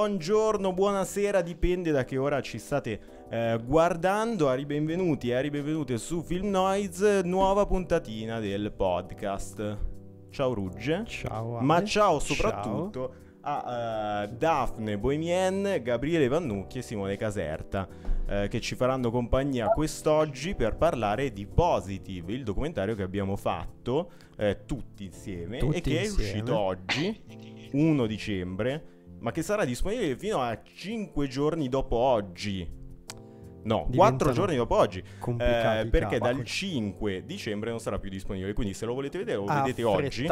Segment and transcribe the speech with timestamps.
[0.00, 4.48] buongiorno, buonasera, dipende da che ora ci state eh, guardando.
[4.48, 9.78] Ari benvenuti e Ari benvenute su Film Noise, nuova puntatina del podcast.
[10.30, 11.04] Ciao Rugge.
[11.06, 11.58] Ciao.
[11.58, 11.66] Ale.
[11.66, 13.62] Ma ciao soprattutto ciao.
[13.62, 20.54] a uh, Daphne Bohemien, Gabriele Vannucchi e Simone Caserta uh, che ci faranno compagnia quest'oggi
[20.54, 25.90] per parlare di Positive, il documentario che abbiamo fatto uh, tutti insieme tutti e che
[25.90, 26.06] insieme.
[26.06, 27.22] è uscito oggi,
[27.72, 32.78] 1 dicembre, ma che sarà disponibile fino a 5 giorni dopo oggi.
[33.62, 35.00] No, quattro giorni dopo oggi.
[35.00, 38.54] Eh, perché dal 5 dicembre non sarà più disponibile.
[38.54, 40.26] Quindi, se lo volete vedere, lo vedete oggi.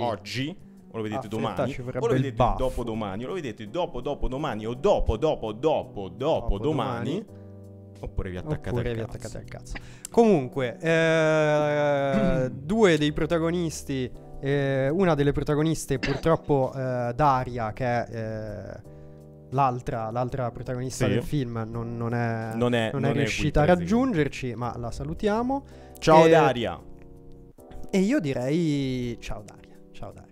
[0.00, 0.56] Oggi.
[0.94, 1.74] O lo vedete domani.
[1.78, 3.24] O lo vedete dopo domani.
[3.24, 4.66] O lo vedete dopo dopo domani.
[4.66, 7.24] O dopo dopo dopo dopo, domani.
[7.24, 7.40] domani.
[8.00, 9.16] Oppure vi attaccate, Oppure al, vi cazzo.
[9.16, 9.76] attaccate al cazzo.
[10.10, 14.10] Comunque, eh, due dei protagonisti.
[14.44, 18.80] Eh, una delle protagoniste, purtroppo, eh, Daria, che è eh,
[19.50, 21.12] l'altra, l'altra protagonista Sì.
[21.12, 25.64] del film non, non è, Non è- non è riuscita a raggiungerci, ma la salutiamo.
[25.98, 26.80] Ciao E- Daria.
[27.88, 29.16] E io direi...
[29.20, 30.30] Ciao Daria, ciao Daria.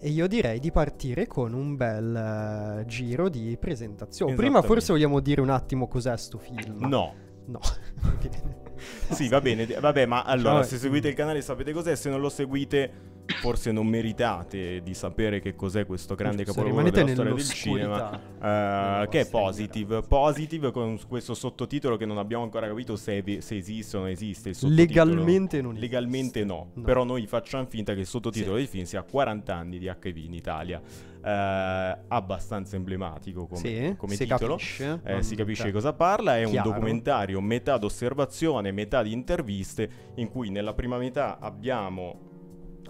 [0.00, 2.14] E io direi di partire con un bel
[2.80, 4.34] eh, giro di presentazione.
[4.34, 6.86] Prima forse vogliamo dire un attimo cos'è sto film.
[6.86, 7.12] No.
[7.46, 7.60] No.
[9.10, 9.66] Sì, va bene.
[9.66, 10.62] Vabbè, ma allora, Ciao.
[10.64, 11.94] se seguite il canale sapete cos'è.
[11.94, 16.90] Se non lo seguite, forse non meritate di sapere che cos'è questo grande Se capolavoro
[16.90, 18.20] della storia del cinema.
[19.02, 20.02] eh, che è Positive.
[20.02, 24.08] Positive con questo sottotitolo che non abbiamo ancora capito se, vi- se esiste o non
[24.10, 24.52] esiste.
[24.62, 25.86] Legalmente non esiste.
[25.86, 26.70] Legalmente no.
[26.74, 26.82] No.
[26.82, 28.60] Però noi facciamo finta che il sottotitolo Sì.
[28.60, 30.80] del film sia 40 anni di HIV in Italia.
[31.26, 34.56] Eh, abbastanza emblematico come, Sì, come si titolo.
[34.56, 35.00] capisce.
[35.04, 36.68] Eh, si capisce di cosa parla, è chiaro.
[36.68, 42.32] un documentario metà d'osservazione, metà di interviste, in cui nella prima metà abbiamo...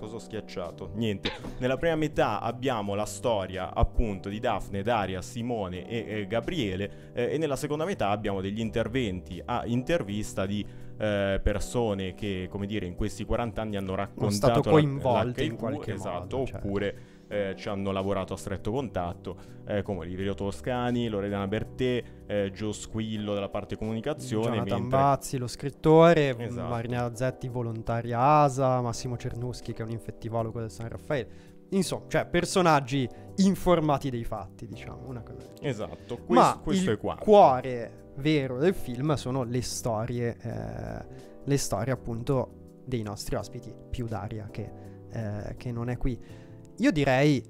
[0.04, 0.90] Cosa ho schiacciato?
[0.96, 1.30] Niente.
[1.60, 7.32] Nella prima metà abbiamo la storia appunto di Daphne, Daria, Simone e, e Gabriele eh,
[7.32, 10.62] e nella seconda metà abbiamo degli interventi a intervista di
[10.98, 15.56] eh, persone che, come dire, in questi 40 anni hanno raccontato stato la- coinvolte in
[15.56, 16.66] qualche esatto, modo, certo.
[16.66, 16.96] oppure
[17.28, 19.36] eh, ci hanno lavorato a stretto contatto,
[19.66, 24.98] eh, come Liverio Toscani, Loredana Bertè, eh, Gio Squillo della parte comunicazione, Jonathan mentre...
[24.98, 26.68] Bazzi, lo scrittore, Esatto.
[26.68, 31.52] Marina Zetti, volontaria ASA, Massimo Cernuschi, che è un infettivologo del San Raffaele.
[31.70, 35.50] Insomma, cioè personaggi informati dei fatti, diciamo, una cosa.
[35.60, 37.24] Esatto, questo, Ma questo il è quanto.
[37.24, 41.06] cuore vero del film sono le storie, eh,
[41.42, 44.70] le storie appunto dei nostri ospiti, più Daria che,
[45.10, 46.42] eh, che non è qui.
[46.78, 47.42] Io direi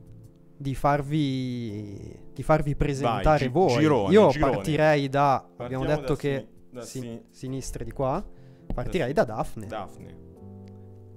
[0.57, 3.79] di farvi, di farvi presentare gi- voi.
[3.81, 4.53] girone, Io girone.
[4.53, 8.25] partirei da, Partiamo abbiamo da detto che da sin- sini- sinistra di qua,
[8.73, 9.67] partirei da Daphne.
[9.67, 10.17] Daphne.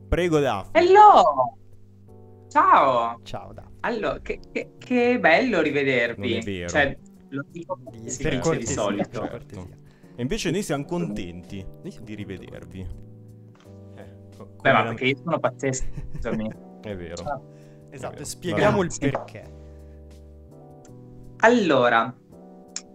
[0.07, 0.79] Prego Daphne.
[0.79, 1.57] Hello!
[2.47, 3.19] Ciao!
[3.23, 3.75] Ciao Daphne.
[3.81, 6.29] Allora, che, che- che bello rivedervi.
[6.29, 6.69] Non è vero.
[6.69, 6.97] Cioè,
[7.29, 9.19] lo dico Di- si dice di cortesia, solito.
[9.21, 9.77] per cortesia.
[10.15, 12.79] E invece noi siamo contenti Noi siamo di rivedervi.
[12.79, 15.85] Eh, co- Beh, ma perché io sono pazzesco.
[16.81, 17.55] È vero.
[17.97, 19.43] Esatto, spieghiamo il perché.
[21.37, 22.15] Allora,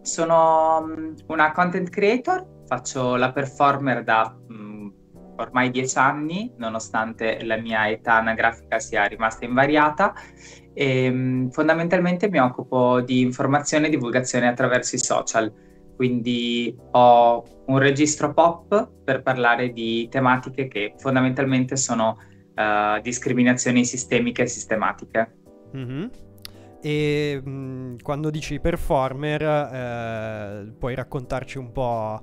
[0.01, 4.89] sono mm, una content creator, faccio la performer da mm,
[5.39, 10.15] ormai dieci anni, nonostante la mia età anagrafica sia rimasta invariata.
[10.73, 15.53] E, mm, fondamentalmente mi occupo di informazione e divulgazione attraverso i social.
[15.97, 22.19] Quindi ho un registro pop per parlare di tematiche che fondamentalmente sono
[22.63, 25.35] eh, discriminazioni sistemiche e sistematiche.
[25.73, 26.11] Mhm.
[26.81, 32.21] E mh, quando dici performer, eh, puoi raccontarci un po'.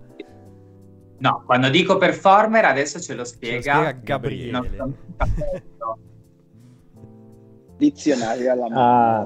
[1.19, 3.73] No, quando dico performer adesso ce lo ce lo spiega.
[3.73, 4.71] spiega Gabriele.
[5.17, 5.99] Cappello.
[7.77, 9.25] Dizionario alla mano.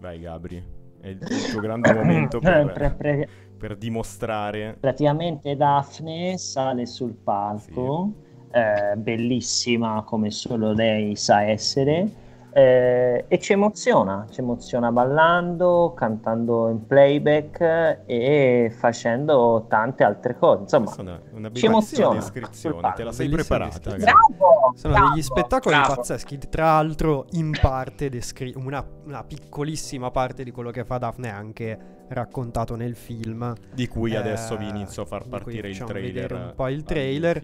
[0.00, 0.62] Vai Gabri.
[1.00, 3.28] È il, tuo grande momento per, Pre- pre-
[3.58, 4.76] per dimostrare.
[4.80, 8.23] praticamente Daphne sale sul palco,
[8.54, 12.22] eh, bellissima come solo lei sa essere,
[12.56, 20.62] eh, e ci emoziona, ci emoziona ballando, cantando in playback e facendo tante altre cose.
[20.62, 22.92] Insomma, una, una ci emoziona descrizione.
[22.94, 23.96] Te la sei Bellissima preparata.
[23.96, 24.72] Bravo!
[24.76, 25.94] Sono bravo, degli spettacoli bravo.
[25.96, 26.38] pazzeschi.
[26.48, 31.78] Tra l'altro, in parte, descri- una, una piccolissima parte di quello che fa Daphne anche
[32.08, 33.54] raccontato nel film.
[33.72, 36.32] Di cui Eh, adesso vi inizio a far cui partire il trailer.
[36.32, 37.36] un po' il trailer.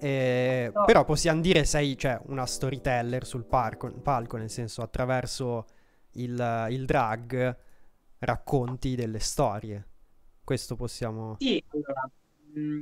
[0.00, 0.84] Eh, No.
[0.84, 5.66] Però possiamo dire sei cioè, una storyteller sul parco- palco, nel senso attraverso
[6.12, 7.56] il, il drag
[8.20, 9.86] racconti delle storie.
[10.44, 11.36] Questo possiamo...
[11.38, 12.10] Sì, allora,
[12.54, 12.80] mh,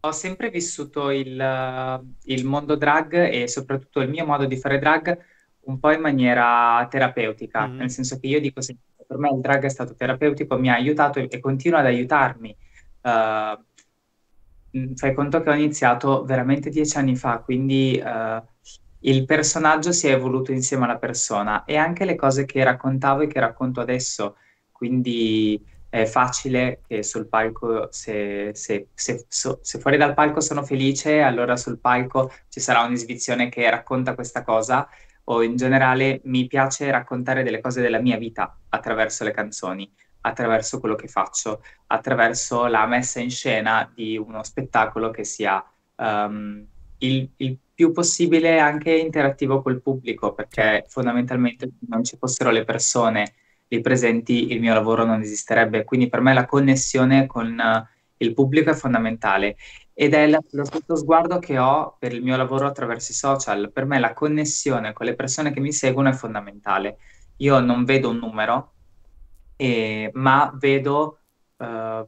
[0.00, 5.18] ho sempre vissuto il, il mondo drag e soprattutto il mio modo di fare drag
[5.62, 7.76] un po' in maniera terapeutica, mm.
[7.76, 10.74] nel senso che io dico sempre, per me il drag è stato terapeutico, mi ha
[10.74, 12.56] aiutato e, continua ad aiutarmi.
[13.02, 18.40] Uh, fai conto che ho iniziato veramente dieci anni fa, quindi uh,
[19.00, 23.26] il personaggio si è evoluto insieme alla persona e anche le cose che raccontavo e
[23.26, 24.36] che racconto adesso,
[24.70, 31.20] quindi è facile che sul palco, se, se, se, se, fuori dal palco sono felice,
[31.20, 34.88] allora sul palco ci sarà un'esibizione che racconta questa cosa,
[35.30, 39.90] o in generale mi piace raccontare delle cose della mia vita attraverso le canzoni,
[40.22, 45.64] attraverso quello che faccio, attraverso la messa in scena di uno spettacolo che sia
[45.96, 46.66] um,
[46.98, 52.64] il, il più possibile anche interattivo col pubblico, perché fondamentalmente se non ci fossero le
[52.64, 53.34] persone
[53.68, 55.84] lì presenti, il mio lavoro non esisterebbe.
[55.84, 57.86] Quindi per me la connessione con uh,
[58.16, 59.56] il pubblico è fondamentale
[59.94, 63.70] ed è lo stesso sguardo che ho per il mio lavoro attraverso i social.
[63.72, 66.98] Per me la connessione con le persone che mi seguono è fondamentale.
[67.36, 68.72] Io non vedo un numero,
[69.56, 71.18] eh, ma vedo
[71.56, 72.06] uh,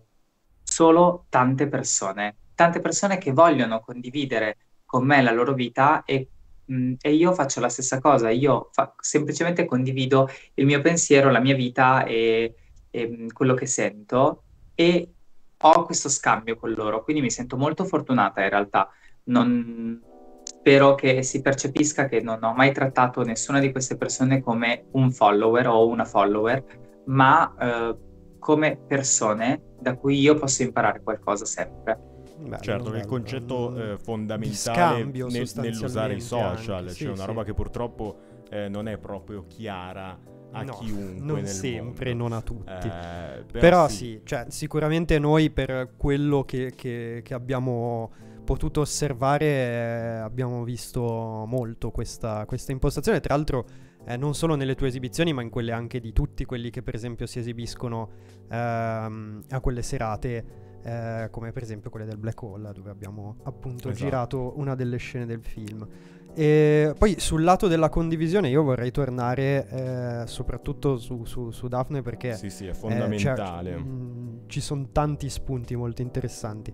[0.63, 6.29] solo tante persone, tante persone che vogliono condividere con me la loro vita e
[6.71, 11.41] Mm, e io faccio la stessa cosa, io fa- semplicemente condivido il mio pensiero, la
[11.41, 12.55] mia vita e,
[12.91, 14.45] e mm, quello che sento
[14.75, 15.13] e
[15.63, 18.89] ho questo scambio con loro, quindi mi sento molto fortunata in realtà.
[19.25, 20.01] Non...
[20.45, 25.11] Spero che si percepisca che non ho mai trattato nessuna di queste persone come un
[25.11, 26.65] follower o una follower,
[27.07, 27.97] ma eh,
[28.39, 31.99] come persone da cui io posso imparare qualcosa sempre.
[32.39, 37.07] Bello, certo, bello, il concetto eh, fondamentale scambio, nel, nell'usare i social, anche, cioè sì,
[37.07, 38.19] una roba che purtroppo
[38.51, 40.19] eh, non è proprio chiara
[40.53, 41.25] a no, chiunque.
[41.25, 42.29] Non sempre, mondo.
[42.29, 42.87] non a tutti.
[42.87, 43.97] Eh, però, però sì.
[43.97, 48.11] sì, cioè, sicuramente noi per quello che, che, che abbiamo
[48.45, 53.21] potuto osservare eh, abbiamo visto molto questa, questa impostazione.
[53.21, 53.67] Tra l'altro
[54.05, 56.95] eh, non solo nelle tue esibizioni, ma in quelle anche di tutti quelli che per
[56.95, 58.11] esempio si esibiscono
[58.51, 63.89] ehm, a quelle serate eh, come per esempio quelle del Black Hole, dove abbiamo appunto
[63.89, 64.05] esatto.
[64.05, 65.87] girato una delle scene del film.
[66.35, 72.01] E poi sul lato della condivisione io vorrei tornare eh, soprattutto su, su, su, Daphne
[72.01, 73.71] perché sì, sì, è fondamentale.
[73.71, 76.73] Eh, cioè, mh, ci sono tanti spunti molto interessanti.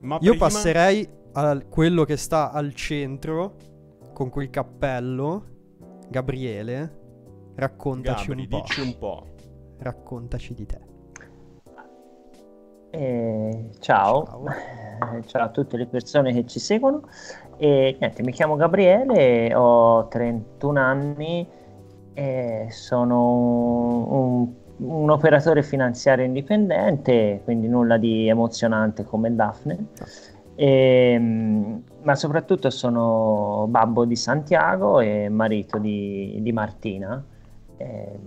[0.00, 0.46] Ma io prima...
[0.46, 3.56] passerei a quello che sta al centro
[4.12, 5.44] con quel cappello,
[6.08, 6.98] Gabriele.
[7.54, 8.62] Raccontaci Gabri, un po'.
[8.66, 9.26] Dici un po'.
[9.78, 10.89] Raccontaci di te.
[12.90, 14.24] Eh, ciao.
[14.24, 14.44] Ciao.
[15.26, 15.44] Ciao.
[15.44, 17.02] a tutte le persone che ci seguono.
[17.56, 21.46] E, niente, mi chiamo Gabriele, ho 31 anni
[22.12, 23.32] e sono
[24.10, 29.86] un, un, operatore finanziario indipendente, quindi nulla di emozionante come Daphne.
[30.54, 31.18] E,
[32.02, 37.24] ma soprattutto sono babbo di Santiago e marito di, di Martina.
[37.76, 38.18] E,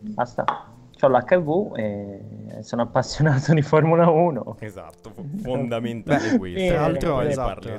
[0.00, 4.56] basta ho l'HV e sono appassionato di Formula 1.
[4.60, 6.68] Esatto, fondamentale questo.
[6.68, 7.70] Tra l'altro, esatto,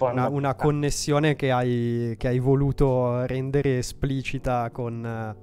[0.00, 5.36] una, una, connessione che hai, che hai, voluto rendere esplicita con,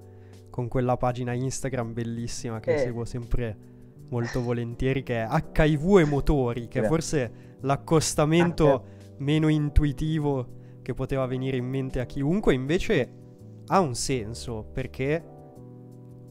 [0.49, 2.77] con, quella pagina Instagram bellissima che eh.
[2.79, 3.69] seguo sempre
[4.09, 8.81] molto volentieri, che è HIV e motori, che è forse l'accostamento ah,
[9.17, 13.19] meno intuitivo che poteva venire in mente a chiunque, invece
[13.67, 15.23] ha un senso perché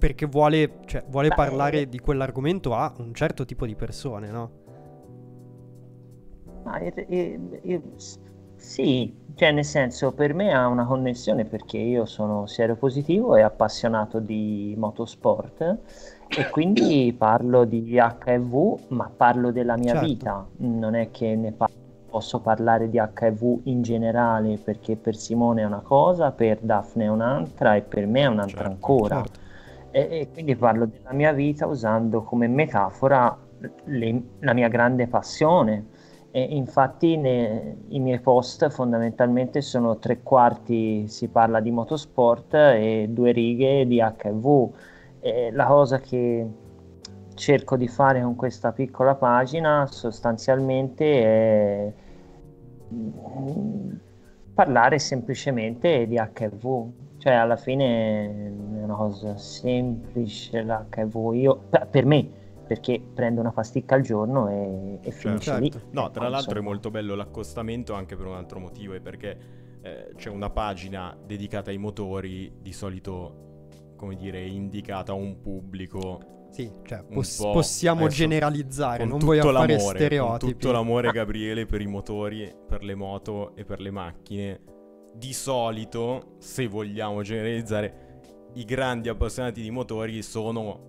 [0.01, 4.31] perché vuole, cioè, vuole Beh, parlare eh, di quell'argomento a un certo tipo di persone,
[4.31, 4.51] no?
[6.81, 7.83] Io, io, io,
[8.57, 12.47] sì, cioè nel senso per me ha una connessione perché io sono
[12.79, 15.79] positivo e appassionato di motorsport
[16.29, 20.07] e quindi parlo di HIV, ma parlo della mia certo.
[20.07, 21.79] vita, non è che ne parlo
[22.11, 27.09] posso parlare di HIV in generale perché per Simone è una cosa, per Daphne è
[27.09, 29.17] un'altra e per me è un'altra certo, ancora.
[29.23, 29.49] Certo.
[29.91, 33.37] E, e, quindi parlo della mia vita usando come metafora
[33.85, 35.87] le, la mia grande passione.
[36.33, 43.07] E infatti ne, i miei post fondamentalmente sono tre quarti si parla di motorsport e
[43.11, 44.71] due righe di HIV.
[45.21, 46.47] E la cosa che
[47.35, 51.93] cerco di fare con questa piccola pagina sostanzialmente è
[52.95, 53.91] mm,
[54.55, 61.35] parlare semplicemente di HIV cioè, alla fine è una cosa semplice l'HIV.
[61.35, 62.27] Io, per me,
[62.67, 65.61] perché prendo una pasticca al giorno e, e finisce certo.
[65.61, 65.73] lì.
[65.91, 69.39] No, tra l'altro è molto bello l'accostamento anche per un altro motivo, è perché
[69.83, 76.47] eh, c'è una pagina dedicata ai motori, di solito, come dire, indicata a un pubblico
[76.49, 80.39] sì, cioè poss- possiamo generalizzare, non voglio fare stereotipi.
[80.39, 84.61] Con tutto l'amore, Gabriele, per i motori, per le moto e per le macchine
[85.13, 88.09] di solito, se vogliamo generalizzare,
[88.55, 90.89] i grandi appassionati di motori sono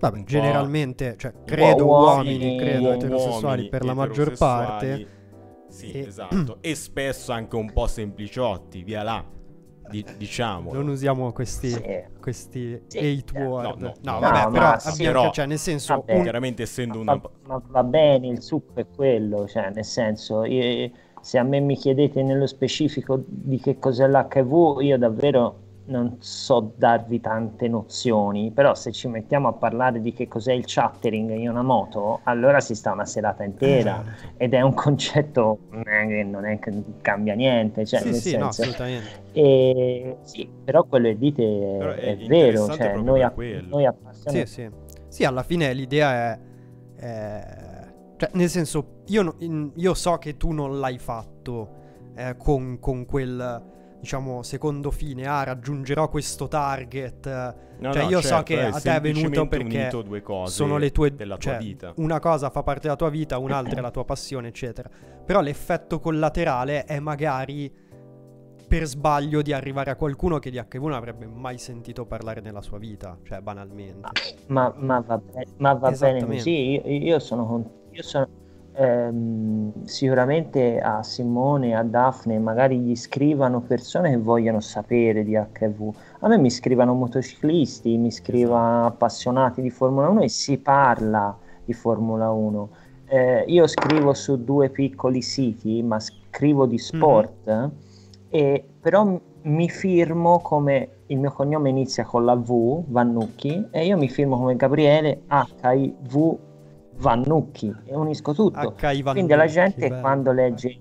[0.00, 5.18] Vabbè, generalmente, cioè, credo uomini, uomini credo uomini, eterosessuali per la maggior parte.
[5.68, 6.00] Sì, e...
[6.06, 6.56] esatto.
[6.62, 9.24] e spesso anche un po' sempliciotti, via là.
[9.90, 10.72] Di, diciamo.
[10.72, 12.04] Non usiamo questi, sì.
[12.20, 12.98] questi sì.
[12.98, 13.80] hate word.
[13.80, 16.22] No, no, no, no vabbè, però, sì, però, cioè, nel senso, un...
[16.22, 17.16] chiaramente essendo una...
[17.16, 20.90] Ma, ma, va bene, il succo è quello, cioè, nel senso, io,
[21.20, 26.72] se a me mi chiedete nello specifico di che cos'è l'HV, io davvero non so
[26.76, 31.50] darvi tante nozioni, però se ci mettiamo a parlare di che cos'è il chattering in
[31.50, 34.34] una moto, allora si sta una serata intera esatto.
[34.36, 36.72] ed è un concetto che non è che
[37.02, 39.08] cambia niente, cioè, sì, sì, senso, no, assolutamente.
[39.32, 43.32] E, sì, però quello che dite è, è, è vero, cioè, noi, a,
[43.68, 44.46] noi appassionati...
[44.46, 44.70] Sì, sì.
[45.08, 46.38] sì, alla fine l'idea è...
[46.96, 47.68] è...
[48.20, 49.34] Cioè, nel senso, io,
[49.76, 51.70] io, so che tu non l'hai fatto
[52.14, 57.26] eh, con, con quel diciamo, secondo fine, ah, raggiungerò questo target.
[57.78, 59.90] No, cioè, no, io certo, so che a te è venuto perché
[60.44, 61.92] sono le tue della tua cioè, vita.
[61.96, 64.90] Una cosa fa parte della tua vita, un'altra è la tua passione, eccetera.
[65.24, 67.72] Però l'effetto collaterale è magari
[68.68, 72.60] per sbaglio di arrivare a qualcuno che di HIV non avrebbe mai sentito parlare nella
[72.60, 74.08] sua vita, cioè banalmente.
[74.48, 78.28] Ma, ma va, be- ma va bene così, io, io sono, io sono
[78.72, 85.94] ehm, sicuramente a Simone, a Daphne, magari gli scrivano persone che vogliono sapere di HIV.
[86.20, 88.86] A me mi scrivono motociclisti, mi scrivono esatto.
[88.86, 92.68] appassionati di Formula 1 e si parla di Formula 1.
[93.06, 97.68] Eh, io scrivo su due piccoli siti, ma scrivo di sport, mm-hmm.
[98.28, 103.96] e, però mi firmo come il mio cognome inizia con la V, Vannucchi, e io
[103.96, 106.38] mi firmo come Gabriele HIV
[107.00, 108.74] Vannucchi e unisco tutto.
[109.12, 110.00] Quindi la gente bello.
[110.00, 110.76] quando legge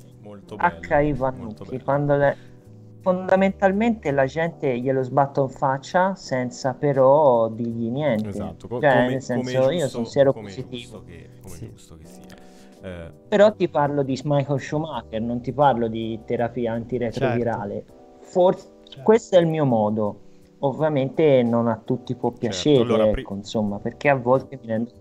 [0.57, 1.13] H.I.
[1.13, 2.37] Vannucchi, quando le...
[3.01, 8.29] fondamentalmente la gente glielo sbatto in faccia senza però dirgli niente.
[8.29, 11.03] Esatto, Co- cioè, come, nel senso giusto, io sono siero positivo.
[11.05, 11.69] Che, come sì.
[11.69, 12.23] giusto che sia.
[12.81, 13.11] Eh...
[13.29, 17.73] Però ti parlo di Michael Schumacher, non ti parlo di terapia antiretrovirale.
[17.73, 17.93] Certo.
[18.19, 19.03] Forse certo.
[19.03, 20.27] questo è il mio modo.
[20.61, 24.59] Ovviamente non a tutti può certo, piacere, certo, allora, ecco, pri- insomma, perché a volte
[24.61, 24.91] mi rendo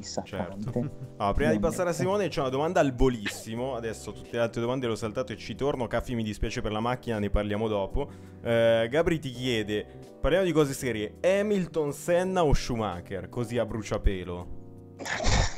[0.00, 0.64] dissacrante.
[0.64, 1.08] Certo.
[1.20, 4.62] Allora, prima di passare a Simone c'è una domanda al volissimo, adesso tutte le altre
[4.62, 7.68] domande le ho saltate e ci torno, Caffi mi dispiace per la macchina, ne parliamo
[7.68, 8.10] dopo.
[8.42, 9.86] Eh, Gabri ti chiede,
[10.18, 14.58] parliamo di cose serie, Hamilton, Senna o Schumacher, così a bruciapelo?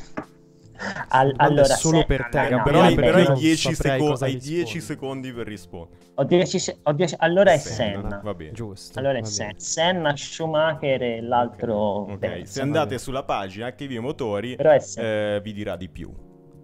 [1.08, 2.04] Al, allora, solo se...
[2.06, 6.00] per te, no, però, hai, però hai 10, seco- hai 10 secondi per rispondere.
[6.14, 8.00] Ho 10, se- ho 10 allora è Senna.
[8.00, 8.20] Senna.
[8.22, 8.52] Va bene.
[8.52, 8.98] Giusto.
[8.98, 9.52] Allora è Senna.
[9.56, 11.74] Senna, Schumacher e l'altro.
[11.74, 12.46] Ok, okay.
[12.46, 16.12] se andate sulla pagina HV Motori, eh, vi dirà di più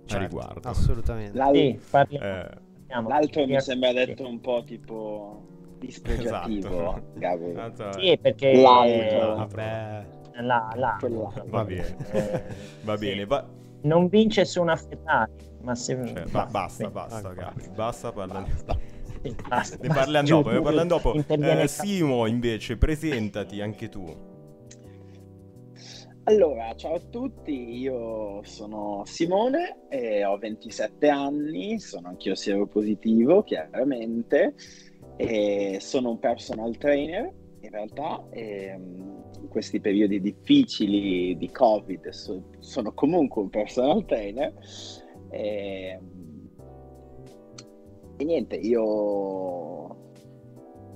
[0.08, 0.68] certo, a riguardo.
[0.68, 1.36] Assolutamente.
[1.36, 2.48] L'al- sì, eh.
[2.86, 5.42] L'altro mi sembra detto un po' tipo
[5.78, 7.02] dispregiativo.
[7.16, 8.00] Esatto.
[8.00, 9.36] Sì, perché l'altro.
[9.36, 10.06] Vabbè.
[10.40, 10.96] La, la,
[11.46, 12.42] va bene, eh,
[12.82, 13.26] va bene.
[13.26, 13.44] Va,
[13.82, 15.32] non vince su una Ferrari,
[15.62, 15.94] ma se...
[16.06, 18.46] Cioè, ba- basta, basta, Gabri, basta parlare.
[19.48, 19.76] Basta.
[19.80, 21.14] Ne parliamo dopo, ne parliamo dopo.
[21.14, 24.36] Eh, Simo, invece, presentati anche tu.
[26.28, 32.34] Allora, ciao a tutti, io sono Simone e ho 27 anni, sono anch'io
[32.66, 34.54] positivo, chiaramente,
[35.16, 38.22] e sono un personal trainer in realtà.
[38.30, 44.52] E, ehm, questi periodi difficili di Covid so, sono comunque un personal trainer.
[45.30, 45.98] E,
[48.16, 49.96] e niente, io ho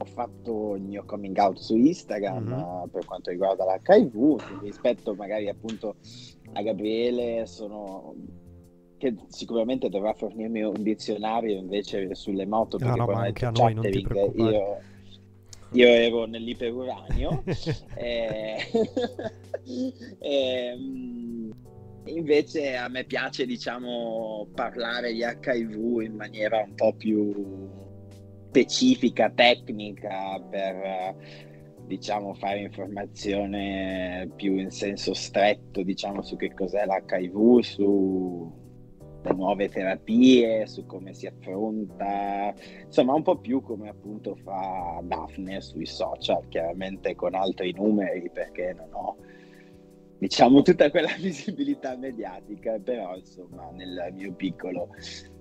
[0.04, 2.88] fatto il mio coming out su Instagram mm-hmm.
[2.90, 5.96] per quanto riguarda l'HIV, rispetto magari appunto
[6.54, 8.14] a Gabriele, sono
[8.98, 13.50] che sicuramente dovrà fornirmi un dizionario invece sulle moto perché no, no, ma anche a
[13.50, 14.56] noi non ti preoccupare.
[14.56, 14.78] Io,
[15.72, 17.42] io ero nell'iperuranio.
[17.96, 18.56] e,
[20.18, 20.76] e,
[22.06, 27.70] invece a me piace, diciamo, parlare di HIV in maniera un po' più
[28.48, 31.16] specifica, tecnica, per
[31.86, 38.61] diciamo fare informazione più in senso stretto, diciamo, su che cos'è l'HIV, su
[39.30, 42.52] nuove terapie, su come si affronta,
[42.84, 48.74] insomma un po' più come appunto fa Daphne sui social, chiaramente con altri numeri perché
[48.76, 49.16] non ho
[50.18, 54.88] diciamo tutta quella visibilità mediatica, però insomma nel mio piccolo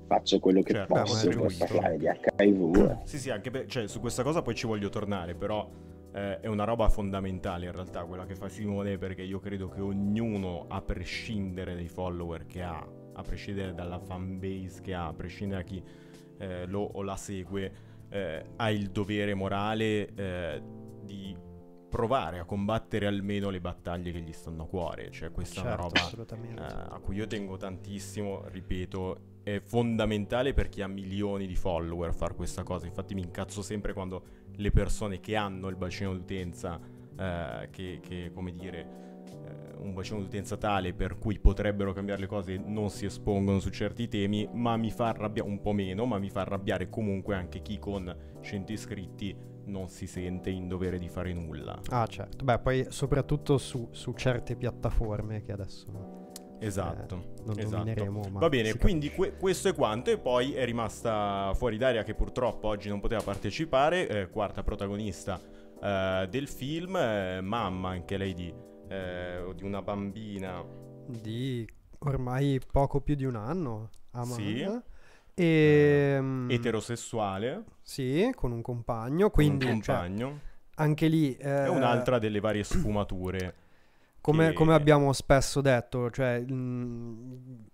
[0.08, 2.06] faccio quello che certo, posso per parlare di
[2.38, 3.04] HIV.
[3.04, 5.70] Sì, sì, anche per, cioè, su questa cosa poi ci voglio tornare, però
[6.14, 9.82] eh, è una roba fondamentale in realtà quella che fa Simone perché io credo che
[9.82, 15.14] ognuno, a prescindere dai follower che ha, a prescindere dalla fan base che ha, a
[15.14, 15.84] prescindere da chi
[16.38, 17.72] eh, lo o la segue
[18.10, 20.62] eh, ha il dovere morale eh,
[21.04, 21.36] di
[21.92, 25.12] provare a combattere almeno le battaglie che gli stanno a cuore.
[25.12, 29.60] Cioè, questa certo, è una certo, roba eh, a cui io tengo tantissimo, ripeto, è
[29.60, 32.86] fondamentale per chi ha milioni di follower fare questa cosa.
[32.86, 34.24] Infatti mi incazzo sempre quando
[34.56, 36.80] le persone che hanno il bacino d'utenza,
[37.18, 39.11] eh, che, che, come dire
[39.82, 44.08] un bacino d'utenza tale per cui potrebbero cambiare le cose non si espongono su certi
[44.08, 47.80] temi, ma mi fa arrabbiare un po' meno, ma mi fa arrabbiare comunque anche chi
[47.80, 49.36] con 100 iscritti
[49.66, 51.80] non si sente in dovere di fare nulla.
[51.90, 56.20] Ah certo, beh poi soprattutto su, su certe piattaforme che adesso...
[56.64, 58.30] Esatto, eh, non esatto.
[58.34, 60.12] Va bene, quindi que- questo è quanto.
[60.12, 64.08] E poi è rimasta fuori d'aria che purtroppo oggi non poteva partecipare.
[64.08, 65.40] Eh, quarta protagonista
[65.82, 68.54] eh, del film, eh, mamma anche lei di
[68.92, 70.64] eh, o di una bambina
[71.08, 71.68] di
[72.00, 74.36] ormai poco più di un anno, Amanda.
[74.36, 74.62] Sì.
[75.34, 75.44] E,
[76.48, 77.64] eh, eterosessuale.
[77.82, 79.30] Sì, con un compagno.
[79.30, 80.28] Quindi, un cioè, compagno.
[80.28, 80.40] Cioè,
[80.76, 81.36] anche lì...
[81.36, 83.56] Eh, è un'altra delle varie sfumature.
[84.20, 84.54] Come, che...
[84.54, 86.40] come abbiamo spesso detto, cioè...
[86.40, 87.70] Mh,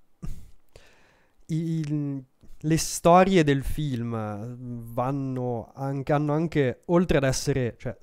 [1.48, 2.24] il,
[2.60, 4.56] le storie del film
[4.94, 7.96] vanno anche, hanno anche, oltre ad essere cioè,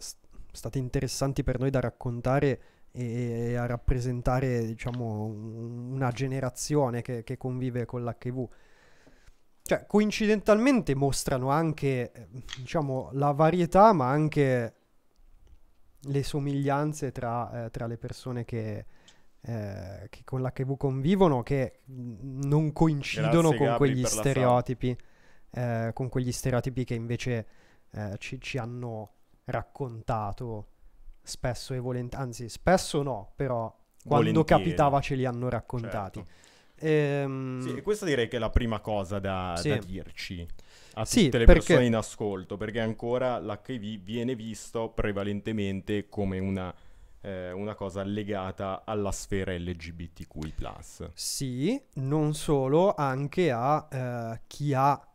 [0.51, 2.61] state interessanti per noi da raccontare,
[2.97, 8.49] e a rappresentare diciamo una generazione che, che convive con l'HIV
[9.63, 14.75] cioè coincidentalmente mostrano anche diciamo la varietà ma anche
[16.03, 18.87] le somiglianze tra, eh, tra le persone che,
[19.41, 24.97] eh, che, con l'HIV convivono che non coincidono Grazie, con Gabri, quegli stereotipi
[25.51, 27.47] eh, con quegli stereotipi che invece
[27.91, 29.13] eh, ci, ci hanno
[29.47, 30.69] raccontato
[31.25, 34.63] spesso e volentieri, anzi spesso no, però quando volentieri.
[34.63, 36.19] capitava ce li hanno raccontati.
[36.21, 36.43] Certo.
[36.87, 37.61] Ehm...
[37.61, 39.69] Sì, questa direi che è la prima cosa da, sì.
[39.71, 40.47] da dirci
[40.95, 41.53] a tutte sì, le perché...
[41.53, 46.73] persone in ascolto, perché ancora l'HIV viene visto prevalentemente come una,
[47.21, 50.55] eh, una cosa legata alla sfera LGBTQI.
[51.15, 55.09] Sì, non solo, anche a eh, chi ha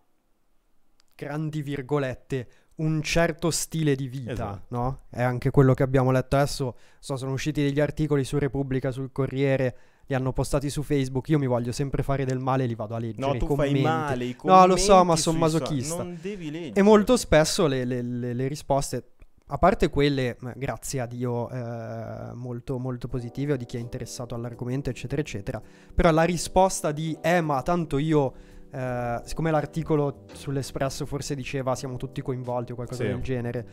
[1.15, 4.65] grandi virgolette un certo stile di vita, esatto.
[4.69, 4.99] no?
[5.09, 6.75] È anche quello che abbiamo letto adesso.
[6.99, 11.29] So, sono usciti degli articoli su Repubblica, sul Corriere, li hanno postati su Facebook.
[11.29, 13.31] Io mi voglio sempre fare del male e li vado a leggere.
[13.31, 13.73] No, tu commenti.
[13.73, 14.25] fai male.
[14.25, 15.95] I no, lo so, ma sono masochista.
[15.95, 16.79] So- non devi leggere.
[16.79, 19.03] E molto spesso le, le, le, le risposte,
[19.51, 24.35] a parte quelle, grazie a Dio, eh, molto, molto positive o di chi è interessato
[24.35, 25.61] all'argomento, eccetera, eccetera.
[25.93, 28.33] Però la risposta di, eh, ma tanto io
[28.71, 33.09] eh, siccome l'articolo sull'Espresso forse diceva siamo tutti coinvolti o qualcosa sì.
[33.09, 33.65] del genere,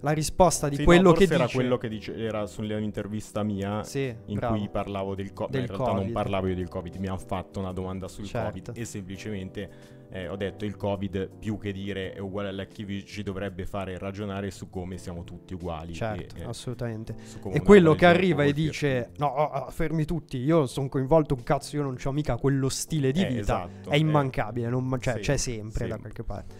[0.00, 1.54] la risposta di sì, quello no, che era dice...
[1.54, 4.56] quello che dice, era sull'intervista mia sì, in bravo.
[4.56, 6.02] cui parlavo del, co- del Beh, in realtà COVID.
[6.04, 8.48] non parlavo io del Covid, mi hanno fatto una domanda sul certo.
[8.48, 9.70] Covid e semplicemente
[10.12, 14.50] eh, ho detto il Covid più che dire è uguale all'HIV ci dovrebbe fare ragionare
[14.50, 15.94] su come siamo tutti uguali.
[15.94, 17.14] Certo, e, eh, assolutamente.
[17.52, 21.76] E quello che arriva e dice no, oh, fermi tutti, io sono coinvolto un cazzo,
[21.76, 25.20] io non ho mica quello stile di eh, vita, esatto, è immancabile, non, cioè, sì,
[25.20, 25.90] c'è sempre sì.
[25.90, 26.54] da qualche parte.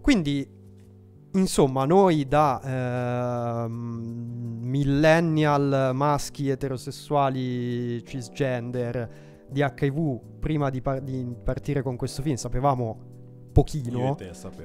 [0.00, 0.58] Quindi
[1.32, 2.60] Insomma, noi da
[3.64, 3.68] eh,
[4.70, 12.98] millennial maschi eterosessuali cisgender di HIV, prima di, par- di partire con questo film, sapevamo
[13.52, 14.16] pochino,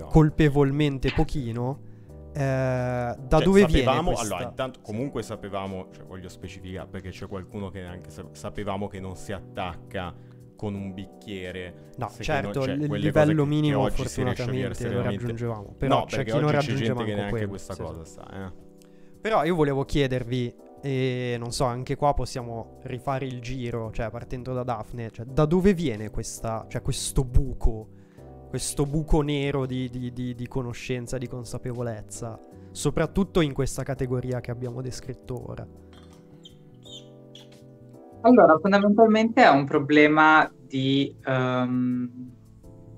[0.10, 1.93] colpevolmente pochino.
[2.34, 7.28] Eh, da cioè, dove sapevamo, viene allora intanto comunque sapevamo cioè, voglio specificare perché c'è
[7.28, 10.13] qualcuno che neanche sapevamo che non si attacca
[10.56, 11.91] con un bicchiere.
[11.98, 15.76] No, certo, cioè, il livello minimo fortunatamente lo raggiungevamo.
[15.78, 18.48] Però no, c'è chi non raggiunge manco che neanche quello, questa sì, cosa sa.
[18.48, 18.63] Eh.
[19.21, 24.54] Però io volevo chiedervi, e non so, anche qua possiamo rifare il giro, cioè partendo
[24.54, 27.88] da Daphne, cioè, da dove viene questa, cioè, questo buco,
[28.50, 34.52] questo buco nero di, di, di, di conoscenza, di consapevolezza, soprattutto in questa categoria che
[34.52, 35.67] abbiamo descritto ora?
[38.21, 41.15] Allora, fondamentalmente è un problema di...
[41.26, 42.32] Um,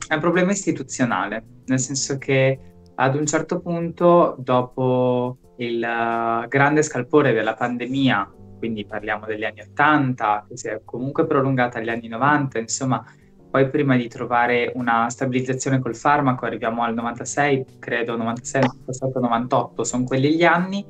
[0.10, 2.60] è un problema istituzionale, nel senso che
[2.99, 9.62] ad un certo punto, dopo il uh, grande scalpore della pandemia, quindi parliamo degli anni
[9.62, 13.03] 80, che si è comunque prolungata agli anni 90, insomma,
[13.51, 19.83] poi prima di trovare una stabilizzazione col farmaco arriviamo al 96, credo 96, 97, 98,
[19.83, 20.86] sono quelli gli anni,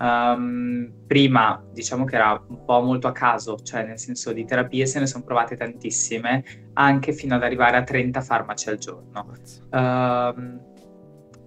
[0.00, 4.86] Um, prima diciamo che era un po' molto a caso, cioè nel senso di terapie
[4.86, 6.42] se ne sono provate tantissime,
[6.72, 9.34] anche fino ad arrivare a 30 farmaci al giorno.
[9.70, 10.69] Uh,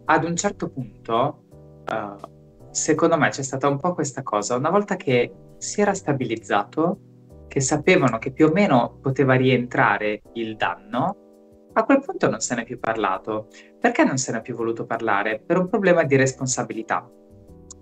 [0.05, 1.45] ad un certo punto,
[1.89, 6.99] uh, secondo me c'è stata un po' questa cosa, una volta che si era stabilizzato,
[7.47, 11.17] che sapevano che più o meno poteva rientrare il danno,
[11.75, 13.47] A quel punto non se n'è più parlato.
[13.79, 15.41] Perché non se n'è più voluto parlare?
[15.43, 17.09] Per un problema di responsabilità.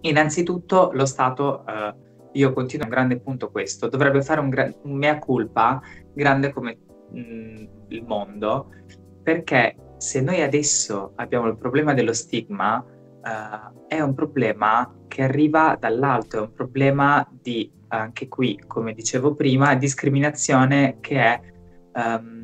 [0.02, 1.94] Innanzitutto lo Stato, eh,
[2.32, 5.82] io continuo un grande punto questo, dovrebbe fare un, gra- un mea culpa
[6.14, 6.78] grande come
[7.12, 8.70] mh, mm, il mondo,
[9.22, 12.84] perché se noi adesso abbiamo il problema dello stigma,
[13.24, 19.36] eh, è un problema che arriva dall'alto, è un problema di, anche qui, come dicevo
[19.36, 21.42] prima, discriminazione che è...
[21.94, 22.42] Um,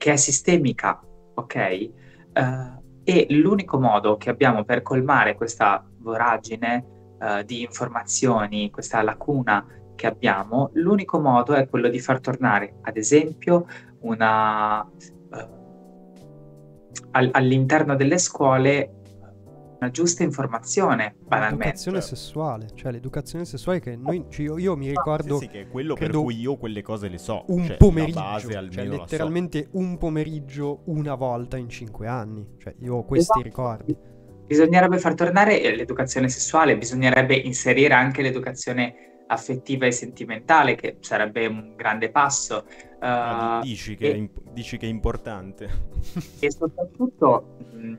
[0.00, 0.98] che è sistemica,
[1.34, 1.90] ok?
[2.32, 6.86] Uh, e l'unico modo che abbiamo per colmare questa voragine
[7.18, 12.96] uh, di informazioni, questa lacuna che abbiamo, l'unico modo è quello di far tornare, ad
[12.96, 13.66] esempio,
[14.00, 14.88] una, uh,
[17.12, 19.00] all- all'interno delle scuole
[19.80, 21.64] una giusta informazione, banalmente.
[21.64, 25.38] L'educazione sessuale, cioè l'educazione sessuale che noi, cioè io, io, mi ricordo...
[25.38, 27.44] Sì, sì, che è quello per cui io quelle cose le so.
[27.46, 29.78] Un cioè, pomeriggio, base, cioè letteralmente so.
[29.78, 32.46] un pomeriggio una volta in cinque anni.
[32.58, 33.42] Cioè io ho questi esatto.
[33.42, 33.96] ricordi.
[34.46, 41.74] Bisognerebbe far tornare l'educazione sessuale, bisognerebbe inserire anche l'educazione affettiva e sentimentale, che sarebbe un
[41.76, 42.64] grande passo.
[43.00, 45.68] Uh, dici, che e, dici, che è importante.
[46.38, 47.56] E soprattutto...
[47.72, 47.94] Mh,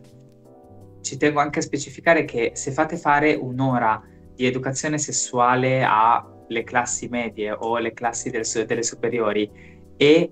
[1.02, 4.02] ci tengo anche a specificare che se fate fare un'ora
[4.36, 9.50] di educazione sessuale alle classi medie o alle classi del, delle superiori
[9.98, 10.32] e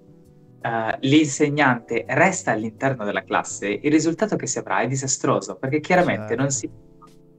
[0.61, 6.27] uh, l'insegnante resta all'interno della classe, il risultato che si avrà è disastroso, perché chiaramente
[6.27, 6.41] certo.
[6.41, 6.69] non si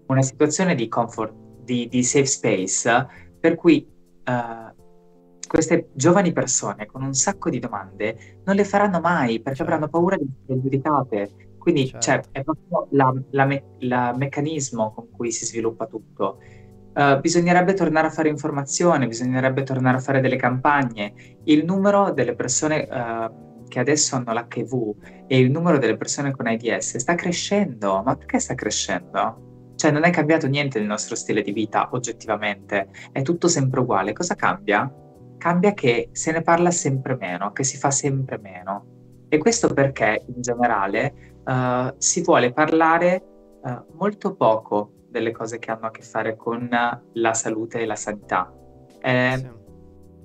[0.06, 3.06] una situazione di comfort, di, di safe space,
[3.40, 3.84] per cui
[4.26, 4.78] uh,
[5.46, 9.62] queste giovani persone con un sacco di domande non le faranno mai perché certo.
[9.62, 12.00] avranno paura di essere giudicate quindi certo.
[12.00, 13.64] cioè, è proprio la, me-
[14.16, 16.38] meccanismo con cui si sviluppa tutto.
[16.94, 21.12] Uh, bisognerebbe tornare a fare informazione, bisognerebbe tornare a fare delle campagne.
[21.44, 24.94] Il numero delle persone uh, che adesso hanno l'HIV
[25.28, 28.02] e il numero delle persone con AIDS sta crescendo.
[28.02, 29.49] Ma perché sta crescendo?
[29.80, 34.12] Cioè non è cambiato niente nel nostro stile di vita oggettivamente, è tutto sempre uguale.
[34.12, 34.92] Cosa cambia?
[35.38, 39.24] Cambia che se ne parla sempre meno, che si fa sempre meno.
[39.30, 43.24] E questo perché in generale uh, si vuole parlare
[43.62, 46.68] uh, molto poco delle cose che hanno a che fare con
[47.14, 48.52] la salute e la sanità.
[49.00, 49.50] Eh, sì.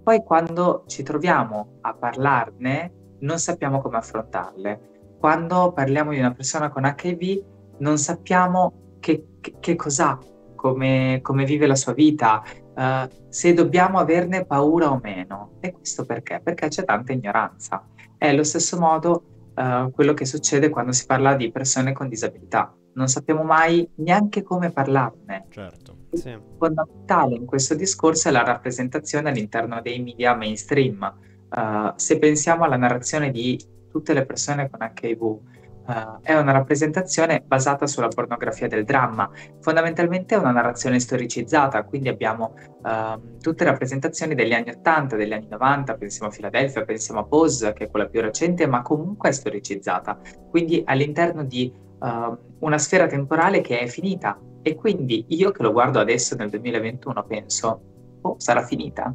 [0.04, 5.16] Poi quando ci troviamo a parlarne non sappiamo come affrontarle.
[5.18, 7.42] Quando parliamo di una persona con HIV
[7.78, 10.18] non sappiamo che, che, che cos'ha,
[10.56, 12.44] come, come, vive la sua vita,
[12.76, 15.58] uh, se dobbiamo averne paura o meno.
[15.60, 16.42] E questo perché?
[16.44, 17.86] Perché c'è tanta ignoranza.
[18.18, 22.74] È allo stesso modo uh, quello che succede quando si parla di persone con disabilità.
[22.94, 25.46] Non sappiamo mai neanche come parlarne.
[25.50, 25.98] Certo.
[26.12, 26.36] Sì.
[26.58, 31.14] Fondamentale in questo discorso è la rappresentazione all'interno dei media mainstream.
[31.52, 33.60] Uh, se pensiamo alla narrazione di
[33.92, 35.40] tutte le persone con HIV,
[35.88, 39.30] Uh, è una rappresentazione basata sulla pornografia del dramma.
[39.60, 45.48] Fondamentalmente è una narrazione storicizzata, quindi abbiamo uh, tutte rappresentazioni degli anni 80, degli anni
[45.48, 49.32] 90, pensiamo a Filadelfia, pensiamo a Pose, che è quella più recente, ma comunque è
[49.32, 50.20] storicizzata,
[50.50, 54.40] quindi all'interno di uh, una sfera temporale che è finita.
[54.64, 57.82] E quindi io che lo guardo adesso nel 2021 penso,
[58.22, 59.14] oh, sarà finita?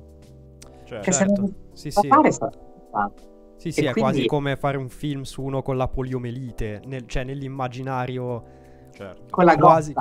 [0.85, 1.35] Cioè, che certo.
[1.35, 2.07] se non sì, sì.
[2.07, 3.30] fare sarà finita.
[3.61, 4.01] Sì, sì, e è quindi...
[4.01, 8.43] quasi come fare un film su uno con la poliomelite, nel, cioè nell'immaginario.
[8.91, 9.27] Certo.
[9.29, 9.93] Con la quasi,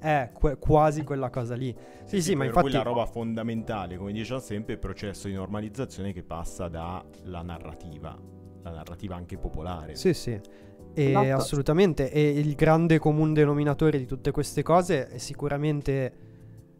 [0.00, 1.74] Eh, que- quasi quella cosa lì.
[2.04, 2.68] Sì, sì, sì ma infatti...
[2.68, 8.16] quella roba fondamentale, come diciamo sempre, il processo di normalizzazione che passa dalla narrativa,
[8.62, 9.96] la narrativa anche popolare.
[9.96, 10.40] Sì, sì.
[10.94, 11.34] E esatto.
[11.34, 16.12] assolutamente, e il grande comune denominatore di tutte queste cose è sicuramente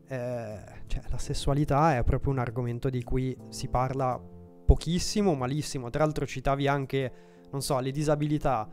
[0.06, 4.38] eh, cioè, la sessualità è proprio un argomento di cui si parla
[4.70, 5.90] pochissimo, malissimo.
[5.90, 7.12] Tra l'altro citavi anche,
[7.50, 8.68] non so, le disabilità.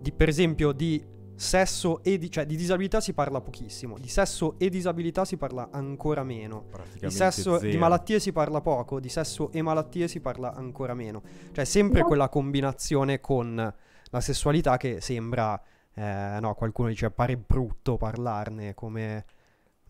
[0.00, 1.04] Di, per esempio di
[1.34, 5.68] sesso e di, cioè di disabilità si parla pochissimo, di sesso e disabilità si parla
[5.72, 6.68] ancora meno.
[6.98, 7.70] Di sesso zero.
[7.70, 11.22] di malattie si parla poco, di sesso e malattie si parla ancora meno.
[11.52, 13.74] Cioè sempre quella combinazione con
[14.12, 15.60] la sessualità che sembra
[15.92, 19.24] eh, no, qualcuno dice pare brutto parlarne come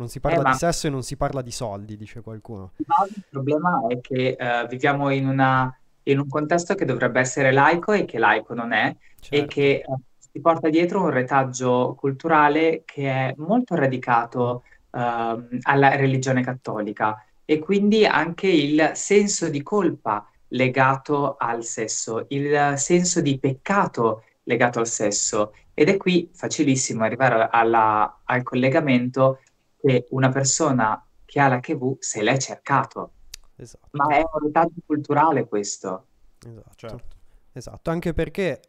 [0.00, 2.72] non si parla eh, di sesso e non si parla di soldi, dice qualcuno.
[2.76, 7.92] Il problema è che uh, viviamo in, una, in, un contesto che dovrebbe essere laico
[7.92, 9.36] e che laico non è, certo.
[9.36, 14.98] e che uh, si porta dietro un retaggio culturale che è molto radicato uh,
[15.62, 23.20] alla religione cattolica e quindi anche il senso di colpa legato al sesso, il senso
[23.20, 25.52] di peccato legato al sesso.
[25.74, 29.40] Ed è qui facilissimo arrivare alla, al collegamento
[29.80, 33.12] che una persona che ha l'HIV se l'è cercato.
[33.56, 33.88] Esatto.
[33.92, 36.06] Ma è un retaggio culturale questo.
[36.46, 36.72] Esatto.
[36.74, 37.16] Certo.
[37.52, 38.60] esatto, anche perché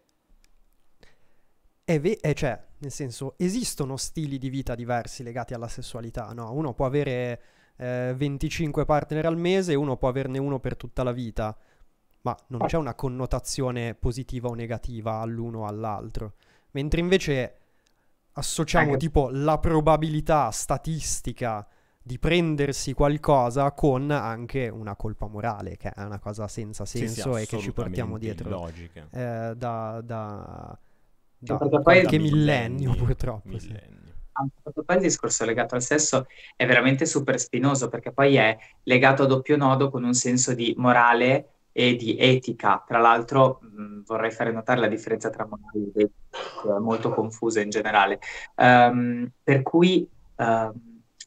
[1.84, 6.52] è, ve- è cioè, nel senso, esistono stili di vita diversi legati alla sessualità, no?
[6.52, 7.41] Uno può avere
[7.78, 11.56] eh, 25 partner al mese e uno può averne uno per tutta la vita,
[12.21, 16.34] ma non c'è una connotazione positiva o negativa all'uno o all'altro.
[16.71, 17.61] Mentre invece
[18.34, 21.67] associamo tipo la probabilità statistica
[22.04, 27.38] di prendersi qualcosa con anche una colpa morale, che è una cosa senza senso sì,
[27.38, 28.67] sì, e che ci portiamo dietro
[29.12, 30.80] eh, da, da,
[31.38, 33.50] da qualche millennio, purtroppo.
[33.50, 34.00] Millennio.
[34.34, 34.82] Sì.
[34.86, 39.26] Poi il discorso legato al sesso è veramente super spinoso perché poi è legato a
[39.28, 42.84] doppio nodo con un senso di morale e di etica.
[42.86, 47.69] Tra l'altro mh, vorrei fare notare la differenza tra morale ed etica, molto confusa in
[47.69, 48.19] generale.
[48.55, 50.07] Um, per cui
[50.38, 50.73] um,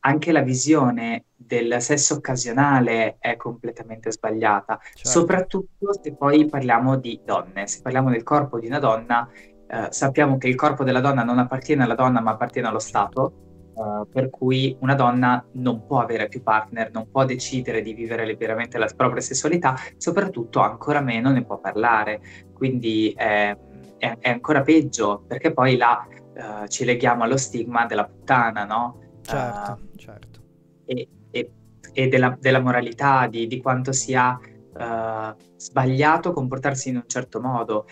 [0.07, 5.09] anche la visione del sesso occasionale è completamente sbagliata, certo.
[5.09, 9.29] soprattutto se poi parliamo di donne, se parliamo del corpo di una donna,
[9.67, 13.44] eh, sappiamo che il corpo della donna non appartiene alla donna ma appartiene allo Stato,
[13.77, 18.25] eh, per cui una donna non può avere più partner, non può decidere di vivere
[18.25, 22.21] liberamente la propria sessualità, soprattutto ancora meno ne può parlare,
[22.53, 23.57] quindi è,
[23.99, 29.01] è, è ancora peggio perché poi là eh, ci leghiamo allo stigma della puttana, no?
[29.23, 30.41] Certo, uh, certo.
[30.85, 31.51] E, e,
[31.93, 37.87] e della, della, moralità, di, di quanto sia uh, sbagliato comportarsi in un certo modo.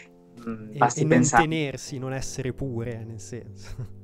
[0.47, 1.43] Mm, basti e, e pensare...
[1.43, 4.01] non tenersi, non essere pure, nel senso.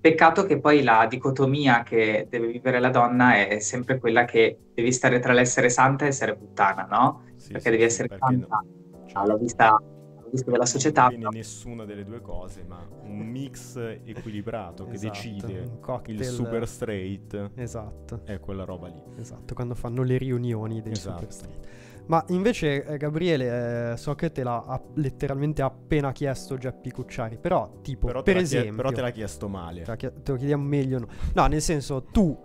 [0.00, 4.92] Peccato che poi la dicotomia che deve vivere la donna è sempre quella che devi
[4.92, 7.24] stare tra l'essere santa e essere puttana, no?
[7.36, 8.56] Sì, perché sì, devi essere perché santa.
[8.56, 9.06] No.
[9.06, 9.82] Cioè, l'ho vista
[10.30, 11.02] visto della società.
[11.08, 15.70] Non viene nessuna delle due cose, ma un mix equilibrato che esatto, decide
[16.06, 17.50] il super straight.
[17.56, 18.22] Esatto.
[18.24, 19.02] È quella roba lì.
[19.18, 21.18] Esatto, quando fanno le riunioni dei esatto.
[21.18, 21.66] super straight.
[22.06, 27.38] Ma invece, eh, Gabriele, eh, so che te l'ha ha letteralmente appena chiesto Geppi Cucciari,
[27.38, 28.70] però, tipo, però per esempio...
[28.70, 29.82] Chied- però te l'ha chiesto male.
[29.82, 30.98] Te, te lo chiediamo meglio.
[30.98, 31.06] No.
[31.34, 32.36] no, nel senso, tu,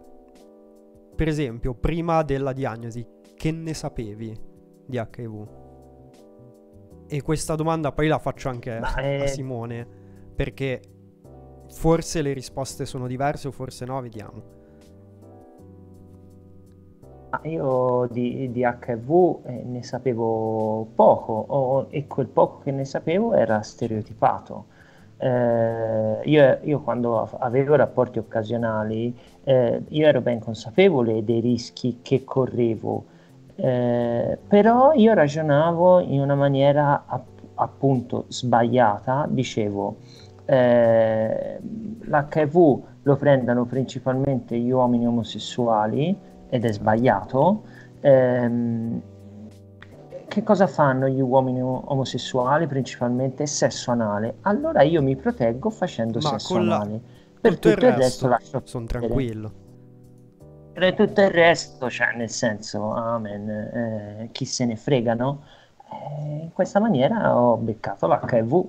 [1.15, 4.39] per esempio, prima della diagnosi, che ne sapevi
[4.85, 5.47] di HIV?
[7.07, 9.21] E questa domanda poi la faccio anche a, è...
[9.23, 9.87] a Simone,
[10.35, 10.81] perché
[11.69, 14.53] forse le risposte sono diverse o forse no, vediamo.
[17.43, 21.33] Io di, di HIV eh, ne sapevo poco.
[21.47, 24.65] O, e quel poco che ne sapevo era stereotipato.
[25.17, 32.23] Eh, io, io, quando avevo rapporti occasionali, eh, io ero ben consapevole dei rischi che
[32.23, 33.05] correvo.
[33.55, 39.95] Eh, però io ragionavo in una maniera app- appunto sbagliata, dicevo
[40.45, 41.59] eh,
[42.01, 46.15] l'HIV lo prendano principalmente gli uomini omosessuali
[46.49, 47.63] ed è sbagliato.
[48.01, 49.01] Eh,
[50.27, 52.67] che cosa fanno gli uomini omosessuali?
[52.67, 54.37] Principalmente sesso anale.
[54.41, 56.91] Allora io mi proteggo facendo Ma sesso anale.
[56.91, 56.99] La...
[57.41, 59.63] Per tutto, tutto il resto, resto sono tranquillo
[60.83, 65.43] e tutto il resto, cioè nel senso, amen, eh, chi se ne frega, no?
[65.89, 68.65] Eh, in questa maniera ho beccato l'HIV,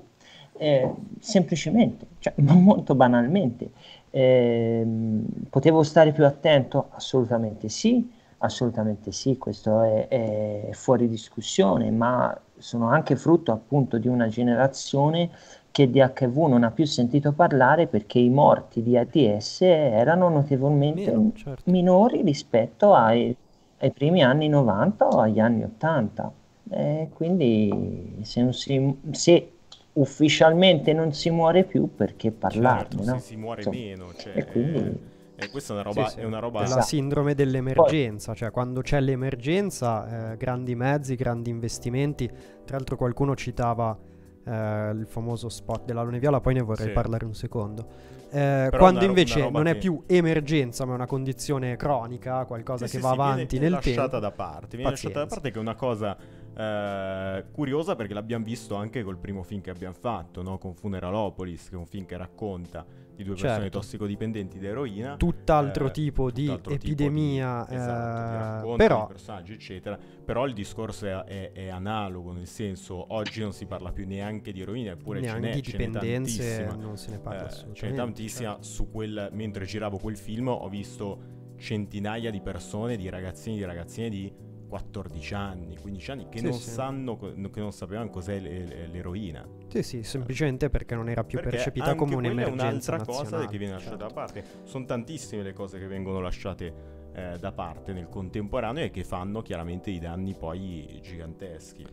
[0.59, 3.71] eh, semplicemente, cioè molto banalmente.
[4.11, 6.89] Ehm, potevo stare più attento?
[6.91, 14.09] Assolutamente sì, assolutamente sì, questo è, è fuori discussione, ma sono anche frutto appunto di
[14.09, 15.31] una generazione
[15.71, 21.11] che di HIV non ha più sentito parlare perché i morti di AIDS erano notevolmente
[21.11, 21.71] Meno, certo.
[21.71, 23.37] minori rispetto ai,
[23.79, 26.33] ai, primi anni 90 o agli anni 80.
[26.71, 29.56] E quindi se, si, se,
[29.97, 32.97] ufficialmente non si muore più, perché parlarne?
[32.97, 33.19] Certo, no?
[33.19, 34.15] si muore Insomma, meno.
[34.17, 35.15] Cioè, e quindi...
[35.39, 36.07] Eh, questa è una roba.
[36.07, 36.21] Sì, sì.
[36.21, 36.61] È una roba...
[36.61, 36.83] la esatto.
[36.83, 38.37] sindrome dell'emergenza, Poi...
[38.37, 42.27] cioè quando c'è l'emergenza, eh, grandi mezzi, grandi investimenti.
[42.27, 43.97] Tra l'altro, qualcuno citava
[44.45, 46.93] eh, il famoso spot della Lune Viola, poi ne vorrei sì.
[46.93, 48.15] parlare un secondo.
[48.31, 52.87] Eh, quando una, invece una non è più emergenza, ma è una condizione cronica, qualcosa
[52.87, 53.89] sì, che sì, va avanti nel tempo.
[53.89, 54.77] lasciata da parte.
[54.77, 56.17] Viene lasciata da parte che è una cosa
[56.57, 60.57] eh, curiosa perché l'abbiamo visto anche col primo film che abbiamo fatto, no?
[60.57, 63.79] con Funeralopolis, che è un film che racconta di due persone certo.
[63.79, 65.17] tossicodipendenti di eroina.
[65.17, 69.07] Tutt'altro eh, tipo di tutt'altro epidemia, tipo di, esatto, di però...
[69.07, 69.99] personaggi, eccetera.
[70.25, 74.51] Però il discorso è, è, è, analogo, nel senso, oggi non si parla più neanche
[74.53, 77.95] di eroina, eppure neanche ce n'è, di dipendenze non se ne parla eh, Ce n'è
[77.95, 78.63] tantissima certo.
[78.63, 84.09] su quel, mentre giravo quel film ho visto centinaia di persone, di ragazzini, di ragazzine
[84.09, 84.33] di
[84.69, 86.71] 14 anni, 15 anni che, sì, non, sì.
[86.71, 89.47] Sanno, che non sapevano cos'è l'eroina.
[89.69, 92.65] Sì, sì, semplicemente perché non era più perché percepita come un'emergenza.
[92.65, 93.31] È un'altra nazionale.
[93.31, 94.15] cosa che viene lasciata certo.
[94.15, 94.45] da parte.
[94.65, 96.75] Sono tantissime le cose che vengono lasciate
[97.15, 101.87] eh, da parte nel contemporaneo e che fanno chiaramente i danni poi giganteschi.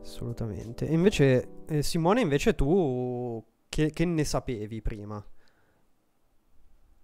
[0.00, 0.88] Assolutamente.
[0.88, 5.24] E invece, eh, Simone, invece tu che, che ne sapevi prima?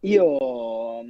[0.01, 0.25] Io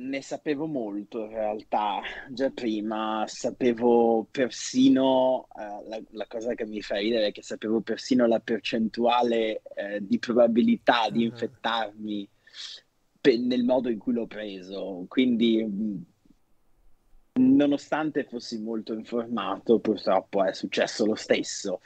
[0.05, 3.25] ne sapevo molto in realtà, già prima.
[3.27, 8.40] Sapevo persino, eh, la, la, cosa che mi fa ridere è che sapevo persino la
[8.40, 12.29] percentuale eh, di probabilità di infettarmi
[13.21, 16.12] pe- nel modo in cui l'ho preso, quindi
[17.37, 21.81] nonostante fossi molto informato purtroppo è successo lo stesso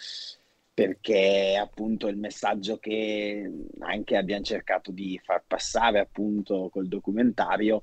[0.78, 7.82] perché appunto il messaggio che anche abbiamo cercato di far passare appunto col documentario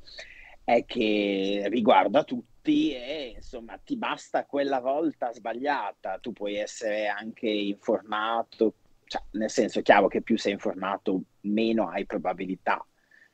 [0.63, 7.49] è che riguarda tutti e insomma ti basta quella volta sbagliata, tu puoi essere anche
[7.49, 12.81] informato, cioè, nel senso è chiaro che più sei informato meno hai probabilità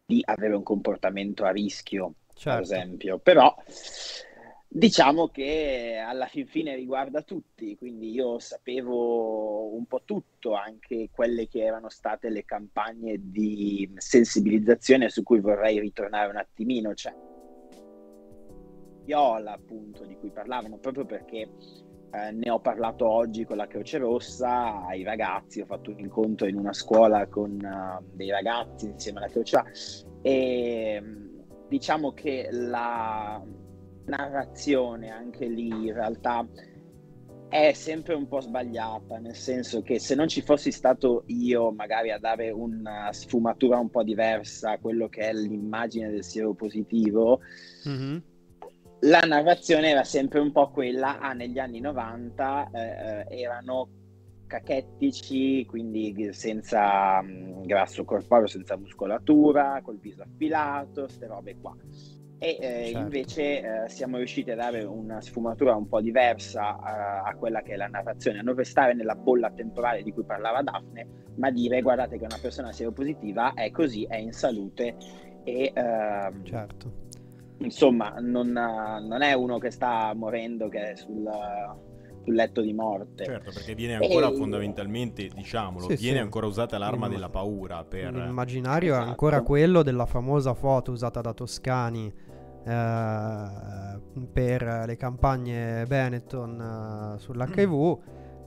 [0.03, 2.49] di avere un comportamento a rischio, certo.
[2.49, 3.55] per esempio, però
[4.73, 11.49] Diciamo che alla fin fine riguarda tutti, quindi io sapevo un po' tutto, anche quelle
[11.49, 17.13] che erano state le campagne di sensibilizzazione su cui vorrei ritornare un attimino, cioè
[19.03, 21.49] Viola appunto di cui parlavano, proprio perché
[22.11, 26.47] eh, ne ho parlato oggi con la Croce Rossa ai ragazzi, ho fatto un incontro
[26.47, 31.03] in una scuola con uh, dei ragazzi insieme alla Croce Rossa e
[31.67, 33.43] diciamo che la
[34.11, 36.45] narrazione anche lì in realtà
[37.47, 42.09] è sempre un po' sbagliata, nel senso che se non ci fossi stato io magari
[42.09, 47.41] a dare una sfumatura un po' diversa a quello che è l'immagine del siero positivo,
[47.89, 48.17] mm-hmm.
[49.01, 53.89] la narrazione era sempre un po' quella, ah, negli anni 90 eh, eh, erano
[54.47, 61.75] cachettici, quindi senza mh, mm, grasso corporeo, senza muscolatura, col viso affilato, queste robe qua
[62.43, 62.97] e eh, certo.
[62.97, 67.73] invece eh, siamo riusciti a dare una sfumatura un po' diversa uh, a quella che
[67.73, 71.83] è la narrazione, a non restare nella bolla temporale di cui parlava Daphne, ma dire
[71.83, 74.95] guardate che una persona seropositiva è così, è in salute
[75.43, 76.91] e uh, certo.
[77.59, 81.29] insomma non, non, è uno che sta morendo, che è sul,
[82.23, 83.23] sul letto di morte.
[83.23, 84.35] Certo, perché viene ancora e...
[84.35, 86.23] fondamentalmente, diciamolo, sì, viene sì.
[86.23, 87.83] ancora usata l'arma della paura.
[87.83, 88.11] Per...
[88.15, 89.05] L'immaginario esatto.
[89.05, 92.29] è ancora quello della famosa foto usata da Toscani
[92.63, 93.99] eh,
[94.31, 97.99] per le campagne Benetton uh, sull'HIV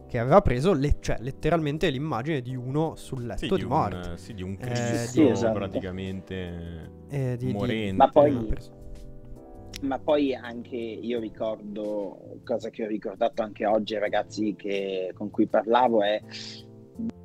[0.07, 4.11] che aveva preso le, cioè, letteralmente l'immagine di uno sul letto sì, di, di, morte.
[4.11, 5.55] Un, sì, di un Cristo eh, sì, esatto.
[5.55, 7.91] praticamente eh, di, morente.
[7.91, 8.57] Di, ma, poi,
[9.81, 15.31] ma poi anche io ricordo, cosa che ho ricordato anche oggi ai ragazzi che, con
[15.31, 16.21] cui parlavo, è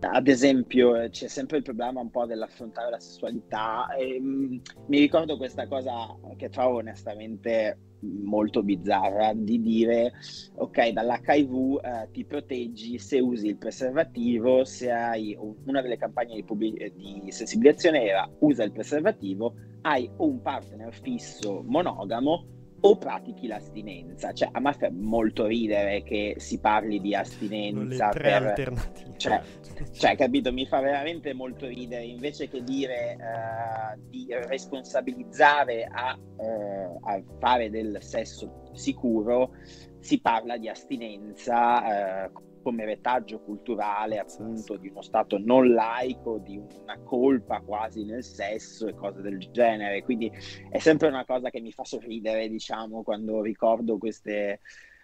[0.01, 5.37] ad esempio c'è sempre il problema un po' dell'affrontare la sessualità e, mh, mi ricordo
[5.37, 10.13] questa cosa che trovo onestamente molto bizzarra di dire
[10.55, 16.43] ok dall'HIV eh, ti proteggi se usi il preservativo se hai una delle campagne di,
[16.43, 24.33] pubblic- di sensibilizzazione era usa il preservativo hai un partner fisso monogamo o pratichi l'astinenza.
[24.33, 28.07] Cioè, a me fa molto ridere che si parli di astinenza.
[28.07, 28.47] Le tre per...
[28.47, 29.17] alternative.
[29.17, 29.41] Cioè,
[29.91, 32.03] cioè, capito, mi fa veramente molto ridere.
[32.03, 39.51] Invece che dire uh, di responsabilizzare a, uh, a, fare del sesso sicuro,
[39.99, 42.27] si parla di astinenza.
[42.31, 48.23] Uh, come retaggio culturale appunto di uno Stato non laico, di una colpa quasi nel
[48.23, 50.03] sesso e cose del genere.
[50.03, 50.31] Quindi
[50.69, 54.59] è sempre una cosa che mi fa sorridere, diciamo, quando ricordo queste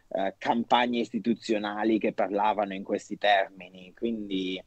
[0.07, 3.93] uh, campagne istituzionali che parlavano in questi termini.
[3.95, 4.61] Quindi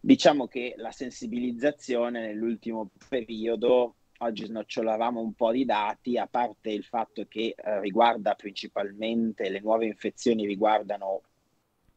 [0.00, 6.84] diciamo che la sensibilizzazione nell'ultimo periodo oggi snocciolavamo un po' di dati, a parte il
[6.84, 11.22] fatto che eh, riguarda principalmente le nuove infezioni riguardano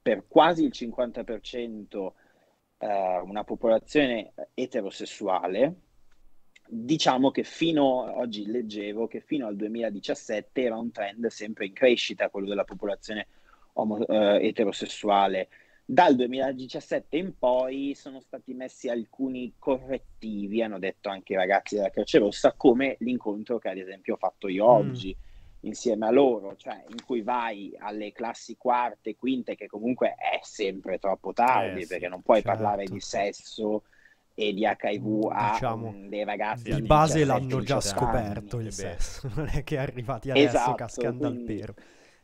[0.08, 2.12] per quasi il 50%
[2.78, 5.76] eh, una popolazione eterosessuale,
[6.66, 12.30] diciamo che fino oggi leggevo che fino al 2017 era un trend sempre in crescita
[12.30, 13.28] quello della popolazione
[13.74, 15.50] homo, eh, eterosessuale.
[15.84, 21.90] Dal 2017 in poi sono stati messi alcuni correttivi, hanno detto anche i ragazzi della
[21.90, 24.90] Croce Rossa, come l'incontro che ad esempio ho fatto io mm.
[25.62, 31.00] Insieme a loro, cioè in cui vai alle classi quarte, quinte, che comunque è sempre
[31.00, 32.58] troppo tardi, eh, perché sì, non puoi certo.
[32.58, 33.84] parlare di sesso
[34.34, 39.50] e di HIV a diciamo, dei ragazzi di base l'hanno già scoperto il sesso, non
[39.52, 41.52] è che arrivati adesso esatto, cascando quindi...
[41.52, 41.74] al pero.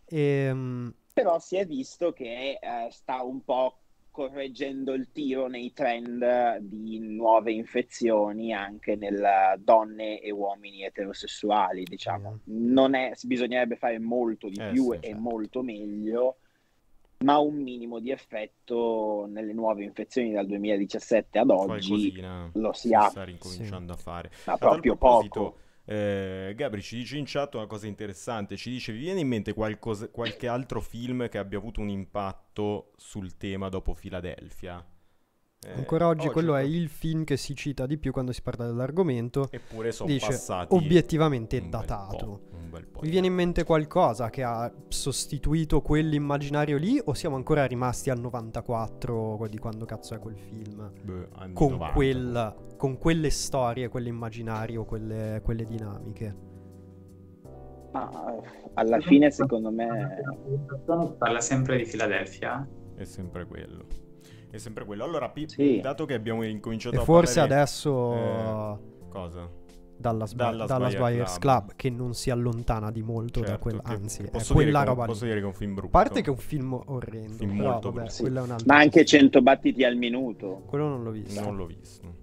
[0.05, 0.93] Ehm...
[1.13, 3.82] Però si è visto che eh, sta un po'
[4.13, 12.41] correggendo il tiro nei trend di nuove infezioni anche nelle donne e uomini eterosessuali, diciamo.
[12.47, 12.71] Mm.
[12.71, 15.19] Non è, bisognerebbe fare molto di eh, più sì, e certo.
[15.19, 16.37] molto meglio,
[17.23, 22.21] ma un minimo di effetto nelle nuove infezioni dal 2017 ad oggi
[22.53, 23.09] lo si ha.
[23.09, 23.99] sta ricominciando sì.
[23.99, 24.31] a fare.
[24.45, 25.57] Ma proprio poco.
[25.85, 29.53] Eh, Gabri ci dice in chat una cosa interessante, ci dice vi viene in mente
[29.53, 34.85] qualcosa, qualche altro film che abbia avuto un impatto sul tema dopo Filadelfia?
[35.65, 38.41] Eh, Ancora oggi, oggi quello è il film che si cita di più quando si
[38.41, 39.47] parla dell'argomento.
[39.51, 42.51] Eppure sono dice, passati obiettivamente datato.
[43.01, 48.19] Vi viene in mente qualcosa che ha sostituito quell'immaginario lì o siamo ancora rimasti al
[48.19, 50.91] 94 di quando cazzo è quel film?
[51.03, 56.35] Beh, con, quel, con, quelle storie, quell'immaginario, quelle, quelle dinamiche.
[57.91, 58.41] Ah,
[58.73, 60.19] alla fine secondo me...
[61.17, 62.67] Parla sempre di Filadelfia.
[62.95, 63.85] È sempre quello.
[64.53, 65.03] È sempre quello.
[65.03, 65.79] Allora, P- sì.
[65.81, 67.61] dato che abbiamo incominciato e a forse parlare...
[67.61, 68.13] adesso...
[68.13, 69.49] Eh, cosa?
[69.97, 71.65] Dallas, Dallas, Dallas Buyers Club.
[71.65, 71.75] Club.
[71.75, 75.37] che non si allontana di molto certo, da quella, anzi, è quella roba Posso dire
[75.37, 75.87] che è un film brutto.
[75.97, 78.29] A parte che è un film orrendo, film però, molto vabbè, sì.
[78.29, 80.61] Ma anche 100 battiti al minuto.
[80.67, 81.41] Quello non l'ho visto.
[81.41, 82.21] Non l'ho visto.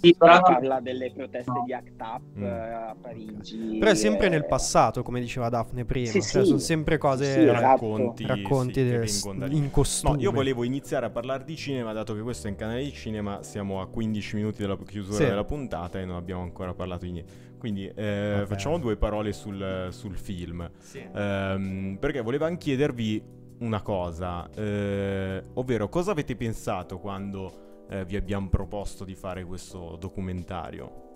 [0.00, 1.64] Sì, però parla delle proteste no.
[1.66, 2.44] di ACT UP mm.
[2.44, 3.76] a Parigi.
[3.78, 4.30] Però è sempre e...
[4.30, 6.06] nel passato, come diceva Daphne prima.
[6.06, 6.46] Sì, cioè, sì.
[6.46, 7.60] Sono sempre cose sì, esatto.
[7.60, 9.10] racconti, racconti de...
[9.50, 10.14] in costume.
[10.14, 12.92] No, io volevo iniziare a parlare di cinema, dato che questo è un canale di
[12.92, 13.42] cinema.
[13.42, 17.46] Siamo a 15 minuti dalla chiusura della puntata e non abbiamo ancora parlato di niente.
[17.58, 20.70] Quindi eh, facciamo due parole sul, sul film.
[21.12, 28.48] Um, perché volevo chiedervi una cosa, eh, ovvero cosa avete pensato quando eh, vi abbiamo
[28.48, 31.06] proposto di fare questo documentario?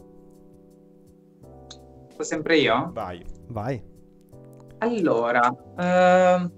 [2.19, 2.91] Sempre io?
[2.93, 3.25] Vai.
[3.49, 3.83] Vai.
[4.79, 6.53] Allora, ehm,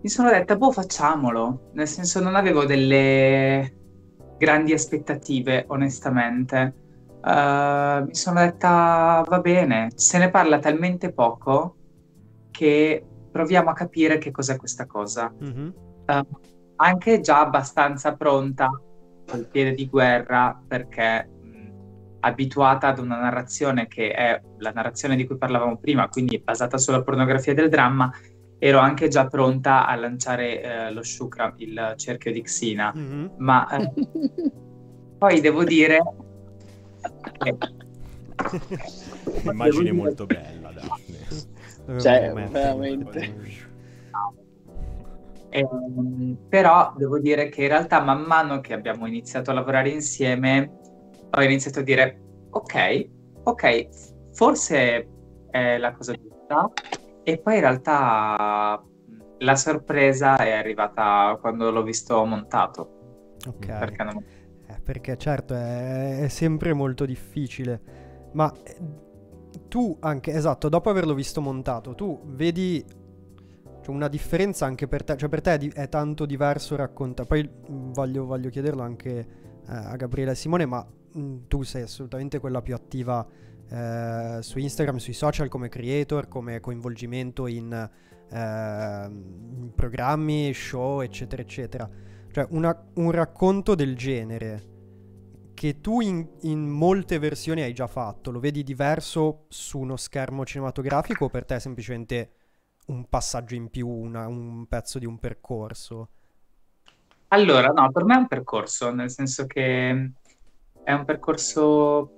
[0.00, 1.70] mi sono detta, boh, facciamolo.
[1.72, 3.80] Nel senso, non avevo delle
[4.38, 6.74] grandi aspettative, onestamente.
[7.22, 11.76] Uh, mi sono detta, va bene, se ne parla talmente poco
[12.50, 15.32] che proviamo a capire che cos'è questa cosa.
[15.40, 15.68] Mm-hmm.
[16.08, 16.26] Uh,
[16.76, 18.70] anche già abbastanza pronta
[19.30, 21.68] al piede di guerra perché mh,
[22.20, 27.02] abituata ad una narrazione che è la narrazione di cui parlavamo prima, quindi basata sulla
[27.02, 28.12] pornografia del dramma,
[28.58, 33.26] ero anche già pronta a lanciare eh, lo Shukra, il cerchio di Xina, mm-hmm.
[33.38, 33.92] ma eh,
[35.18, 35.98] poi devo dire...
[37.38, 37.56] Che...
[39.44, 42.00] Immagine molto bella, Daphne.
[42.00, 43.61] Cioè, veramente.
[45.54, 45.68] Eh,
[46.48, 50.78] però devo dire che in realtà man mano che abbiamo iniziato a lavorare insieme
[51.30, 53.08] ho iniziato a dire ok,
[53.42, 53.88] ok,
[54.32, 55.08] forse
[55.50, 56.70] è la cosa giusta
[57.22, 58.82] e poi in realtà
[59.40, 63.34] la sorpresa è arrivata quando l'ho visto montato.
[63.46, 63.66] Ok.
[63.66, 64.24] Perché, non...
[64.66, 68.76] eh, perché certo è, è sempre molto difficile, ma eh,
[69.68, 72.82] tu anche, esatto, dopo averlo visto montato, tu vedi
[73.82, 77.28] cioè una differenza anche per te, cioè per te è, di- è tanto diverso raccontare,
[77.28, 77.48] poi
[77.92, 79.26] voglio, voglio chiederlo anche eh,
[79.66, 83.26] a Gabriele e Simone, ma mh, tu sei assolutamente quella più attiva
[83.68, 91.42] eh, su Instagram, sui social come creator, come coinvolgimento in, eh, in programmi, show, eccetera,
[91.42, 91.90] eccetera.
[92.30, 94.70] Cioè una, un racconto del genere
[95.54, 100.44] che tu in, in, molte versioni hai già fatto, lo vedi diverso su uno schermo
[100.44, 102.30] cinematografico o per te è semplicemente
[102.92, 106.08] un passaggio in più, una, un pezzo di un percorso?
[107.28, 110.12] Allora, no, per me è un percorso, nel senso che
[110.84, 112.10] è un percorso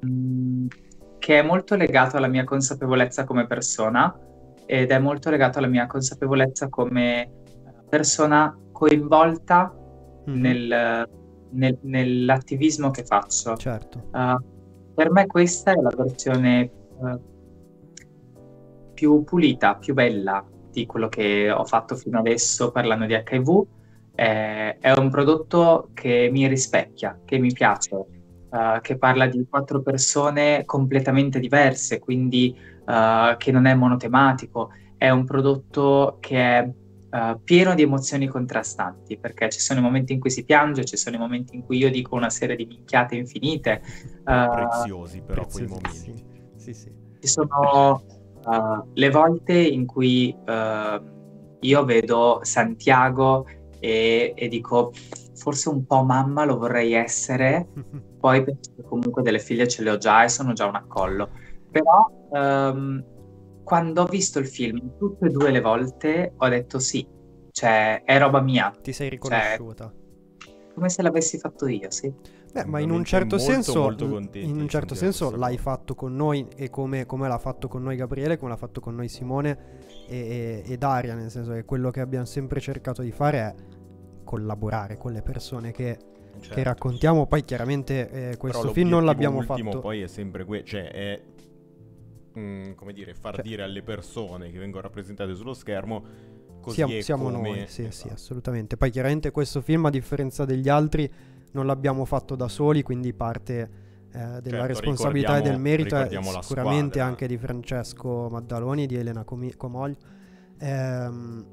[0.00, 0.66] mh,
[1.18, 4.14] che è molto legato alla mia consapevolezza come persona
[4.66, 7.32] ed è molto legato alla mia consapevolezza come
[7.88, 9.74] persona coinvolta
[10.28, 10.40] mm.
[10.40, 11.08] nel,
[11.50, 13.56] nel, nell'attivismo che faccio.
[13.56, 14.10] Certo.
[14.12, 17.37] Uh, per me questa è la versione uh,
[18.98, 23.66] più pulita, più bella di quello che ho fatto fino adesso parlando di HIV.
[24.16, 29.82] Eh, è un prodotto che mi rispecchia, che mi piace, uh, che parla di quattro
[29.82, 34.70] persone completamente diverse, quindi uh, che non è monotematico.
[34.96, 40.12] È un prodotto che è uh, pieno di emozioni contrastanti, perché ci sono i momenti
[40.12, 42.66] in cui si piange, ci sono i momenti in cui io dico una serie di
[42.66, 43.80] minchiate infinite.
[44.24, 46.24] preziosi però preziosi, quei momenti.
[46.56, 46.92] Sì, sì, sì.
[47.20, 48.17] Ci sono
[48.48, 53.46] uh, le volte in cui uh, io vedo Santiago
[53.78, 54.92] e, e, dico
[55.36, 57.68] forse un po' mamma lo vorrei essere,
[58.18, 61.30] poi penso che comunque delle figlie ce le ho già e sono già un accollo.
[61.70, 63.04] Però um,
[63.62, 67.06] quando ho visto il film tutte e due le volte ho detto sì,
[67.52, 68.72] cioè è roba mia.
[68.82, 69.92] Ti sei riconosciuta.
[70.38, 72.12] Cioè, come se l'avessi fatto io, sì.
[72.62, 76.14] Beh, ma in un certo molto, senso, molto in un certo senso l'hai fatto con
[76.14, 79.58] noi e come, come, l'ha fatto con noi Gabriele, come l'ha fatto con noi Simone
[80.08, 83.54] e, e, e Daria, nel senso che quello che abbiamo sempre cercato di fare è
[84.24, 85.98] collaborare con le persone che,
[86.40, 86.54] certo.
[86.54, 87.26] che raccontiamo.
[87.26, 89.78] Poi chiaramente eh, questo film non l'abbiamo fatto.
[89.78, 91.22] Poi è sempre quello, cioè è
[92.38, 97.00] mm, come dire, far cioè, dire alle persone che vengono rappresentate sullo schermo così siamo,
[97.00, 97.48] siamo come...
[97.50, 98.08] noi, sì, esatto.
[98.08, 98.76] sì, assolutamente.
[98.76, 101.10] Poi chiaramente questo film a differenza degli altri
[101.52, 106.08] non l'abbiamo fatto da soli, quindi parte eh, della certo, responsabilità e del merito è
[106.08, 107.04] sicuramente squadra.
[107.04, 109.96] anche di Francesco Maddaloni, di Elena Com-.
[110.58, 111.46] Ehm,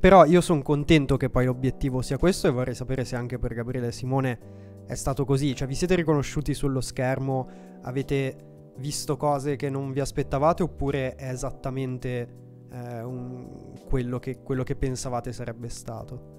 [0.00, 3.54] però io sono contento che poi l'obiettivo sia questo e vorrei sapere se anche per
[3.54, 4.38] Gabriele e Simone
[4.86, 5.54] è stato così.
[5.54, 7.48] Cioè vi siete riconosciuti sullo schermo,
[7.82, 12.28] avete visto cose che non vi aspettavate oppure è esattamente
[12.70, 16.34] eh, un, quello, che, quello che pensavate sarebbe stato?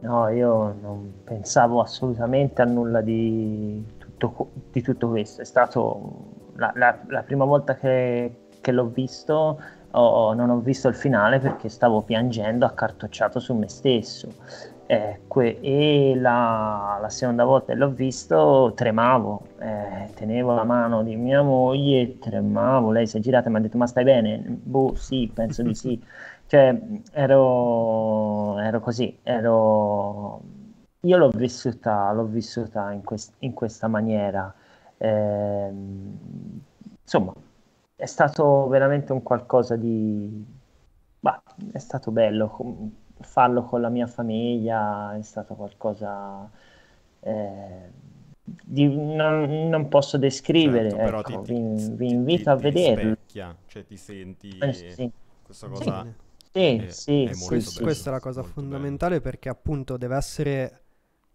[0.00, 5.42] No, io non pensavo assolutamente a nulla di tutto, di tutto questo.
[5.42, 10.88] È stato la, la, la prima volta che, che l'ho visto, ho, non ho visto
[10.88, 14.28] il finale perché stavo piangendo accartocciato su me stesso.
[14.86, 15.20] Eh,
[15.60, 21.42] e la, la, seconda volta che l'ho visto tremavo, eh, tenevo la mano di mia
[21.42, 22.90] moglie tremavo.
[22.90, 24.42] Lei si è girata e mi ha detto: Ma stai bene?
[24.46, 26.02] Boh, sì, penso di sì.
[26.50, 26.76] Cioè,
[27.12, 30.42] ero, ero così, ero...
[31.02, 34.52] Io l'ho vissuta, l'ho vissuta in, quest- in questa maniera.
[34.98, 35.72] Eh,
[37.02, 37.32] insomma,
[37.94, 40.44] è stato veramente un qualcosa di...
[41.20, 41.40] Bah,
[41.70, 42.90] è stato bello
[43.20, 46.50] farlo con la mia famiglia, è stato qualcosa...
[47.20, 47.90] Eh,
[48.42, 53.16] di, non, non, posso descrivere, certo, ecco, ti, vi, vi, invito ti, a vederlo.
[53.66, 55.08] Cioè ti senti eh, sì.
[55.44, 56.02] questa cosa...
[56.02, 59.30] Sì sì, è, sì, è sì, sì, questa è la cosa fondamentale bello.
[59.30, 60.82] perché appunto deve essere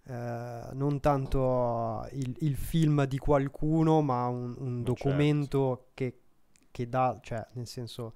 [0.07, 4.81] eh, non tanto il, il, film di qualcuno, ma un, un certo.
[4.83, 5.91] documento certo.
[5.93, 6.19] che,
[6.69, 8.13] che, dà, cioè nel senso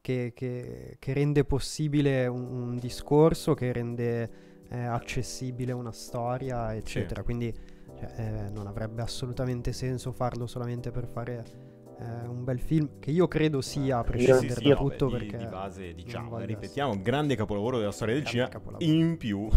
[0.00, 4.30] che, che, che rende possibile un, un, discorso, che rende
[4.68, 7.22] eh, accessibile una storia, eccetera.
[7.22, 7.52] Quindi
[7.98, 11.69] cioè, eh, non avrebbe assolutamente senso farlo solamente per fare
[12.00, 15.10] eh, un bel film che io credo sia a prescindere sì, sì, da tutto no,
[15.10, 19.48] perché di, base diciamo ripetiamo un grande capolavoro della storia del cinema in più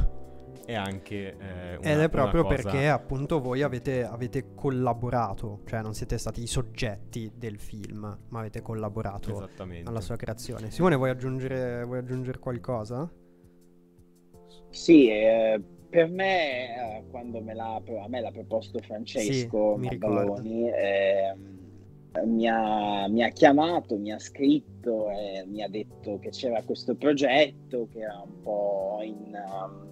[0.65, 2.55] è anche eh, una, ed è proprio cosa...
[2.55, 8.39] perché appunto voi avete, avete, collaborato cioè non siete stati i soggetti del film ma
[8.39, 9.49] avete collaborato
[9.83, 10.71] alla sua creazione.
[10.71, 13.11] Simone vuoi aggiungere, vuoi aggiungere qualcosa?
[14.69, 20.69] Sì, eh, per me, eh, quando me l'ha, a me l'ha proposto Francesco sì, Maddaloni,
[20.69, 21.35] eh,
[22.25, 26.95] mi ha, mi ha, chiamato, mi ha scritto e mi ha detto che c'era questo
[26.95, 29.87] progetto che era un po' in, um,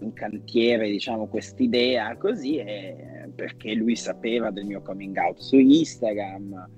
[0.00, 6.68] in cantiere, diciamo, quest'idea così, e perché lui sapeva del mio coming out su Instagram,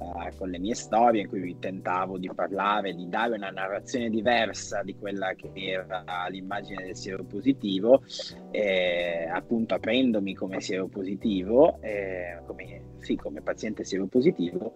[0.00, 4.82] uh, con le mie storie in cui tentavo di parlare, di dare una narrazione diversa
[4.82, 8.02] di quella che era l'immagine del siero positivo,
[8.50, 14.74] eh, appunto aprendomi come siero positivo, eh, come, sì, come paziente siero positivo,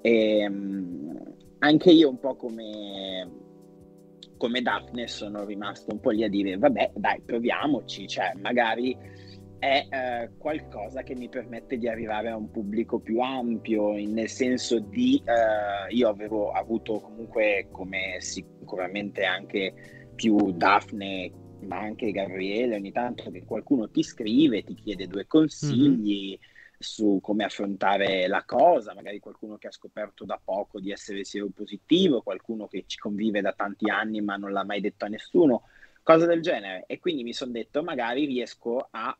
[0.00, 3.44] e um, anche io un po' come
[4.38, 8.96] come Daphne sono rimasto un po' lì a dire vabbè dai proviamoci, cioè magari
[9.58, 14.78] è eh, qualcosa che mi permette di arrivare a un pubblico più ampio, nel senso
[14.78, 22.92] di eh, io avevo avuto comunque come sicuramente anche più Daphne ma anche Gabriele ogni
[22.92, 26.30] tanto che qualcuno ti scrive, ti chiede due consigli.
[26.30, 31.22] Mm-hmm su come affrontare la cosa, magari qualcuno che ha scoperto da poco di essere
[31.54, 35.62] positivo, qualcuno che ci convive da tanti anni ma non l'ha mai detto a nessuno,
[36.02, 36.84] cose del genere.
[36.86, 39.16] E quindi mi sono detto magari riesco a,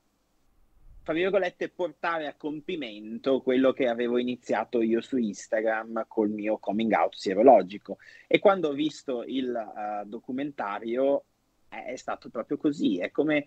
[1.07, 6.93] tra virgolette, portare a compimento quello che avevo iniziato io su Instagram col mio coming
[6.95, 7.99] out sierologico.
[8.27, 11.27] E quando ho visto il uh, documentario
[11.69, 13.47] è, è stato proprio così, è come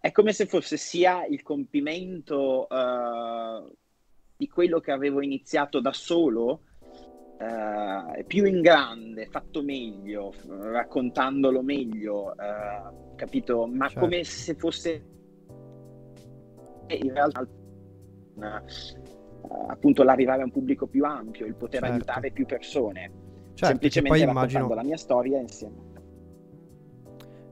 [0.00, 3.72] è come se fosse sia il compimento uh,
[4.36, 6.62] di quello che avevo iniziato da solo,
[7.38, 13.68] uh, più in grande, fatto meglio, raccontandolo meglio, uh, capito?
[13.68, 14.00] Ma certo.
[14.00, 15.17] come se fosse
[16.94, 17.46] in realtà
[19.68, 21.94] appunto l'arrivare a un pubblico più ampio, il poter certo.
[21.94, 23.26] aiutare più persone.
[23.54, 24.74] Certo, semplicemente raccontando immagino...
[24.74, 25.86] la mia storia insieme.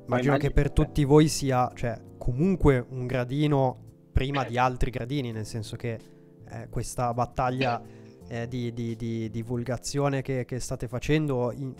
[0.06, 3.76] Immagino che per tutti voi sia, cioè, comunque un gradino
[4.12, 5.98] prima di altri gradini, nel senso che
[6.48, 7.82] eh, questa battaglia
[8.28, 11.74] eh, di, di, di, divulgazione che, che, state facendo in,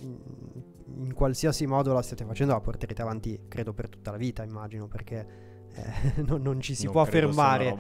[0.97, 4.89] in qualsiasi modo la stiate facendo la porterete avanti, credo, per tutta la vita, immagino,
[4.89, 7.77] perché eh, non, non, ci si non può fermare,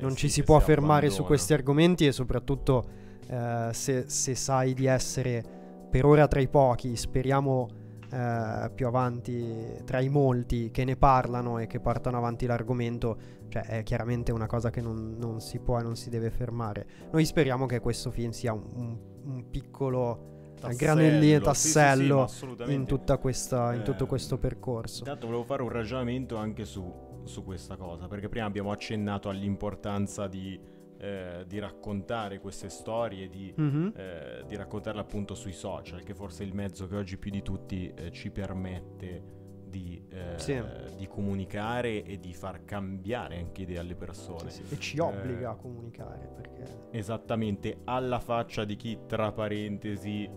[0.00, 2.84] non ci si può fermare su questi argomenti e soprattutto
[3.26, 5.44] eh, se, se, sai di essere
[5.90, 7.68] per ora tra i pochi, speriamo
[8.10, 13.16] eh, più avanti tra i molti che ne parlano e che portano avanti l'argomento,
[13.48, 16.86] cioè è chiaramente una cosa che non, non si può e non si deve fermare.
[17.12, 22.46] Noi speriamo che questo film sia un, un, un piccolo tassello, granellino, tassello sì, sì,
[22.64, 22.86] sì, in,
[23.20, 25.00] questa, in, tutto eh, questo percorso.
[25.00, 26.82] Intanto volevo fare un ragionamento anche su,
[27.24, 30.58] su questa cosa, perché prima abbiamo accennato all'importanza di,
[30.98, 33.88] eh, di raccontare queste storie, di, mm-hmm.
[33.94, 37.42] eh, di, raccontarle appunto sui social, che forse è il mezzo che oggi più di
[37.42, 39.32] tutti eh, ci permette
[39.74, 40.62] di, eh, sì.
[40.96, 44.50] di, comunicare e di far cambiare anche idee alle persone.
[44.50, 44.74] Sì, sì.
[44.74, 46.30] E ci obbliga a comunicare.
[46.34, 46.88] Perché...
[46.90, 50.30] Esattamente, alla faccia di chi, tra parentesi,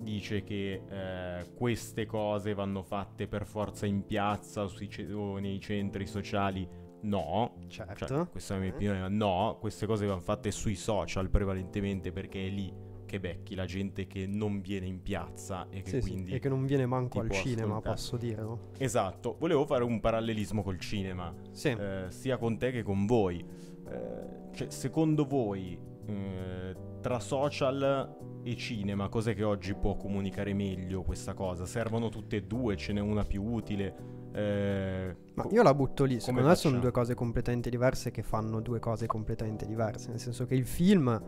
[0.00, 5.60] dice che eh, queste cose vanno fatte per forza in piazza o, ce- o nei
[5.60, 6.68] centri sociali.
[7.02, 8.06] No, certo.
[8.06, 9.08] Cioè, questa è la mia opinione.
[9.08, 14.06] No, queste cose vanno fatte sui social prevalentemente perché è lì che becchi la gente
[14.06, 16.30] che non viene in piazza e che sì, quindi...
[16.30, 17.94] Sì, e che non viene manco al cinema, ascoltare.
[17.94, 18.58] posso dire, no?
[18.78, 21.70] Esatto, volevo fare un parallelismo col cinema, sì.
[21.70, 23.44] eh, sia con te che con voi.
[23.88, 25.76] Eh, cioè, secondo voi,
[26.06, 31.66] eh, tra social e cinema, cos'è che oggi può comunicare meglio questa cosa?
[31.66, 33.94] Servono tutte e due, ce n'è una più utile?
[34.32, 38.60] Eh, Ma io la butto lì, secondo me sono due cose completamente diverse che fanno
[38.60, 41.20] due cose completamente diverse, nel senso che il film,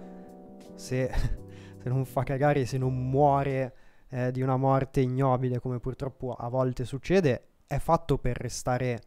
[0.74, 1.10] se
[1.82, 3.74] se non fa cagare, se non muore
[4.08, 9.00] eh, di una morte ignobile come purtroppo a volte succede, è fatto per restare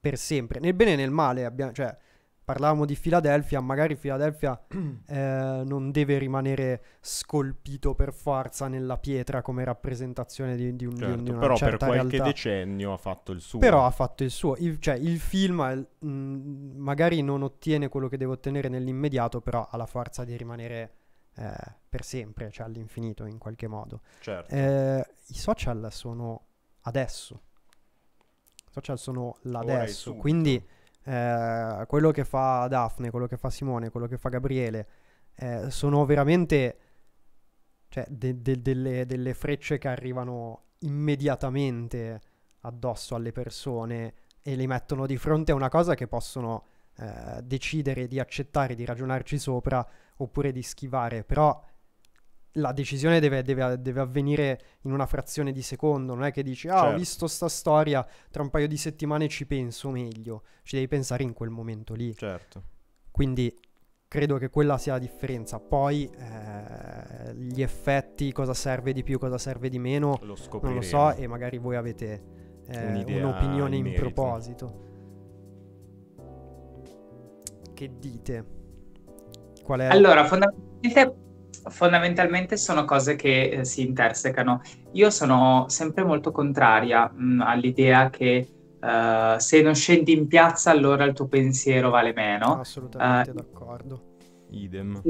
[0.00, 0.58] per sempre.
[0.58, 1.94] Nel bene e nel male, abbiamo, cioè,
[2.48, 4.58] parlavamo di Philadelphia, magari Philadelphia
[5.06, 11.22] eh, non deve rimanere scolpito per forza nella pietra come rappresentazione di, di, un, certo,
[11.22, 12.30] di una però certa per qualche realtà.
[12.30, 13.58] decennio ha fatto il suo.
[13.58, 18.08] Però ha fatto il suo, il, cioè il film mh, mm, magari non ottiene quello
[18.08, 20.92] che deve ottenere nell'immediato, però ha la forza di rimanere
[21.36, 21.52] eh,
[21.86, 24.00] per sempre, cioè all'infinito in qualche modo.
[24.20, 24.54] Certo.
[24.54, 26.46] Eh, I social sono
[26.82, 27.42] adesso.
[28.68, 30.76] I social sono l'adesso, quindi
[31.08, 34.88] eh, quello che fa Daphne, quello che fa Simone, quello che fa Gabriele,
[35.36, 36.78] eh, sono veramente
[37.88, 42.20] cioè, de- de- delle, delle frecce che arrivano immediatamente
[42.60, 46.66] addosso alle persone e li mettono di fronte a una cosa che possono
[46.98, 49.86] eh, decidere di accettare, di ragionarci sopra
[50.16, 51.58] oppure di schivare, però
[52.52, 56.68] la decisione deve, deve, deve, avvenire in una frazione di secondo, non è che dici,
[56.68, 56.88] ah, certo.
[56.88, 61.22] ho visto sta storia, tra un paio di settimane ci penso meglio, ci devi pensare
[61.22, 62.14] in quel momento lì.
[62.14, 62.62] Certo.
[63.10, 63.54] Quindi
[64.08, 65.60] credo che quella sia la differenza.
[65.60, 70.80] Poi eh, gli effetti, cosa serve di più, cosa serve di meno, lo non lo
[70.80, 72.22] so e magari voi avete
[72.66, 74.86] eh, un'opinione in, in proposito.
[77.74, 78.44] Che dite?
[79.62, 79.86] Qual è?
[79.86, 81.26] Allora, fondamentalmente,
[81.68, 84.60] fondamentalmente sono cose che eh, si intersecano.
[84.92, 88.48] Io sono sempre molto contraria mh, mm, all'idea che
[88.80, 92.60] uh, se non scendi in piazza allora il tuo pensiero vale meno.
[92.60, 94.02] Assolutamente uh, d'accordo.
[94.50, 95.02] Idem.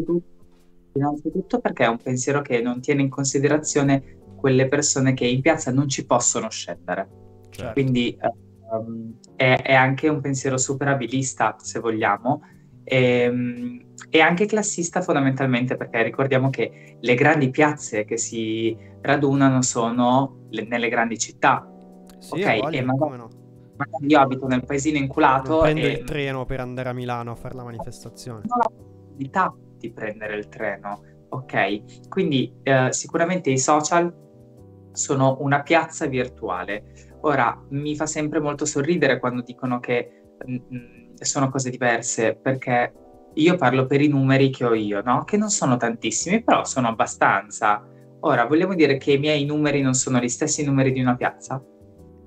[0.93, 5.71] Innanzitutto perché è un pensiero che non tiene in considerazione quelle persone che in piazza
[5.71, 7.09] non ci possono scendere.
[7.51, 7.73] Certo.
[7.73, 12.43] Quindi uh, è, è, anche un pensiero superabilista, se vogliamo,
[12.85, 19.63] e, ehm, e anche classista fondamentalmente perché ricordiamo che le grandi piazze che si radunano
[19.63, 21.69] sono le, nelle grandi città.
[22.19, 23.29] Sì, ok, voglia, e magari, no.
[23.77, 25.51] magari, io abito nel paesino inculato.
[25.51, 25.91] Non prendo e...
[25.91, 28.43] il treno per andare a Milano a fare la manifestazione.
[28.45, 32.09] Non ho la possibilità di prendere il treno, ok?
[32.09, 34.27] Quindi eh, sicuramente i social
[34.93, 37.17] sono una piazza virtuale.
[37.23, 42.37] Ora, mi fa sempre molto sorridere quando dicono che mh, mm, mm, sono cose diverse,
[42.37, 42.93] perché
[43.39, 45.25] io parlo per i numeri che ho io, no?
[45.25, 47.87] Che non sono tantissimi, però sono abbastanza.
[48.21, 51.63] Ora, vogliamo dire che i miei numeri non sono gli stessi numeri di una piazza?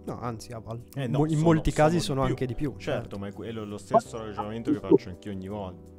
[0.03, 0.51] No, anzi,
[0.95, 2.73] eh, no, in sono, molti casi sono, sono anche di più.
[2.77, 3.17] Certo, certo.
[3.17, 5.89] ma è quello, lo stesso ragionamento che faccio anch'io ogni volta.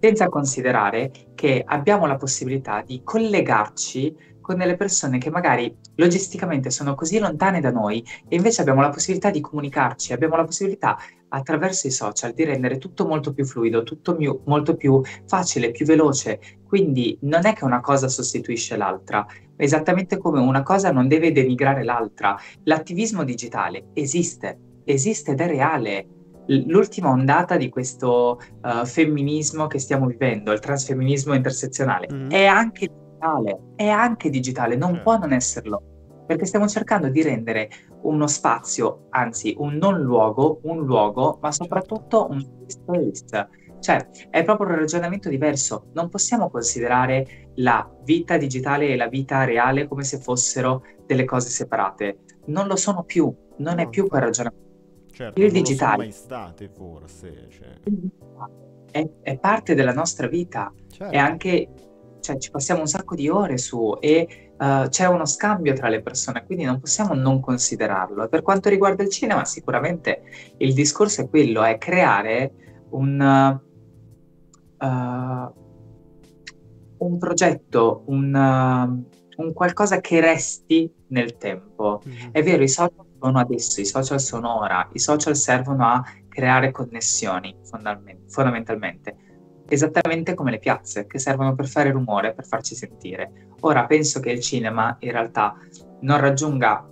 [0.00, 6.94] Senza considerare che abbiamo la possibilità di collegarci con delle persone che magari logisticamente sono
[6.94, 10.96] così lontane da noi e invece abbiamo la possibilità di comunicarci, abbiamo la possibilità
[11.30, 15.84] attraverso i social di rendere tutto molto più fluido, tutto mio, molto più facile, più
[15.84, 16.40] veloce.
[16.66, 19.26] Quindi non è che una cosa sostituisce l'altra,
[19.56, 22.36] esattamente come una cosa non deve denigrare l'altra.
[22.64, 26.08] L'attivismo digitale esiste, esiste ed è reale.
[26.46, 32.30] L'ultima ondata di questo uh, femminismo che stiamo vivendo, il transfemminismo intersezionale, mm.
[32.30, 35.02] è anche digitale, è anche digitale, non certo.
[35.02, 35.82] può non esserlo.
[36.28, 37.70] perché stiamo cercando di rendere
[38.02, 43.48] uno spazio, anzi un non luogo, un luogo, ma soprattutto un space.
[43.80, 45.86] Cioè, è proprio un ragionamento diverso.
[45.92, 51.48] Non possiamo considerare la vita digitale e la vita reale come se fossero delle cose
[51.48, 52.18] separate.
[52.46, 54.66] Non lo sono più, non è più quel ragionamento.
[55.12, 57.48] Certo, il digitale mai state forse.
[57.48, 57.80] Cioè.
[58.90, 60.72] È, è, parte della nostra vita.
[60.88, 61.12] Certo.
[61.12, 61.68] E anche
[62.20, 66.02] cioè, ci passiamo un sacco di ore su e uh, c'è uno scambio tra le
[66.02, 68.24] persone, quindi non possiamo non considerarlo.
[68.24, 70.22] E per quanto riguarda il cinema, sicuramente
[70.58, 72.52] il discorso è quello, è creare
[72.90, 73.60] un,
[74.78, 75.54] uh,
[76.98, 82.02] un progetto, un, uh, un, qualcosa che resti nel tempo.
[82.06, 82.30] Mm-hmm.
[82.32, 86.70] È vero, i social sono adesso, i social sono ora, i social servono a creare
[86.70, 87.56] connessioni
[88.26, 89.16] fondamentalmente
[89.68, 93.48] esattamente come le piazze, che servono per fare rumore, per farci sentire.
[93.60, 95.56] Ora penso che il cinema in realtà
[96.00, 96.88] non raggiunga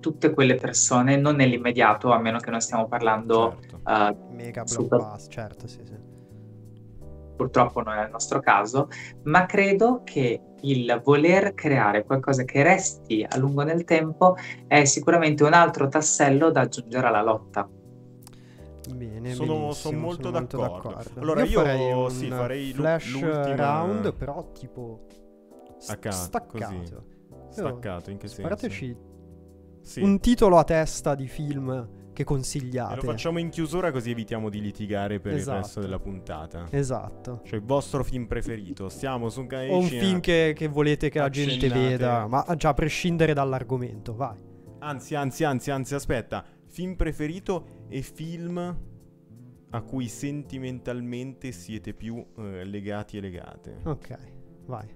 [0.00, 3.58] tutte quelle persone, non nell'immediato, a meno che non stiamo parlando...
[3.60, 3.80] Certo.
[3.84, 6.10] Uh, Mega blockbuster, certo, sì, sì.
[7.36, 8.88] Purtroppo non è il nostro caso,
[9.24, 14.36] ma credo che il voler creare qualcosa che resti a lungo nel tempo
[14.68, 17.68] è sicuramente un altro tassello da aggiungere alla lotta.
[18.90, 20.68] Bene, sono, sono molto, sono d'accordo.
[20.68, 21.20] molto, d'accordo.
[21.20, 25.06] Allora io, io farei un sì, farei flash round, però tipo
[25.78, 26.68] st- staccato.
[26.68, 26.94] Così.
[27.50, 28.42] Staccato, in che senso?
[28.42, 28.96] Sparateci
[29.82, 30.00] sì.
[30.00, 32.92] un titolo a testa di film che consigliate.
[32.92, 35.56] E lo facciamo in chiusura così evitiamo di litigare per esatto.
[35.56, 36.66] il resto della puntata.
[36.70, 37.40] Esatto.
[37.44, 38.88] Cioè il vostro film preferito.
[38.88, 42.44] Stiamo su un canale O un film che, che, volete che la gente veda, ma
[42.56, 44.50] già a prescindere dall'argomento, vai.
[44.80, 46.44] Anzi, anzi, anzi, anzi, aspetta.
[46.72, 48.56] Film preferito e film
[49.70, 53.76] a cui sentimentalmente siete più eh, legati e legate.
[53.84, 54.18] Ok,
[54.64, 54.88] vai.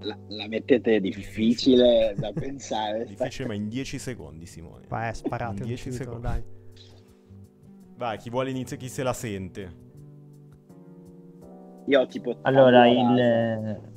[0.00, 3.04] La, la mettete difficile da pensare.
[3.04, 4.86] Difficile, ma in 10 secondi, Simone.
[4.88, 6.22] Vai, sparate in 10 secondi.
[6.22, 6.44] Dai.
[7.96, 9.82] Vai, chi vuole iniziare, chi se la sente.
[11.86, 12.38] Io ho tipo...
[12.42, 13.93] Allora, il,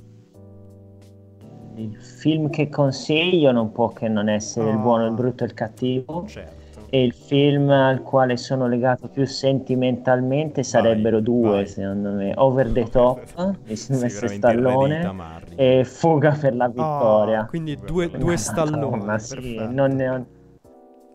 [1.78, 4.72] il film che consiglio non può che non essere oh.
[4.72, 6.26] il buono, il brutto e il cattivo.
[6.28, 6.56] Certo.
[6.90, 11.68] E il film al quale sono legato più sentimentalmente sarebbero vai, due, vai.
[11.68, 15.12] secondo me: Over the Top di Silvestre Stallone
[15.56, 17.42] e Fuga per la vittoria.
[17.42, 19.04] Oh, quindi due, due Stallone.
[19.04, 20.26] Ma sì, non ne ho...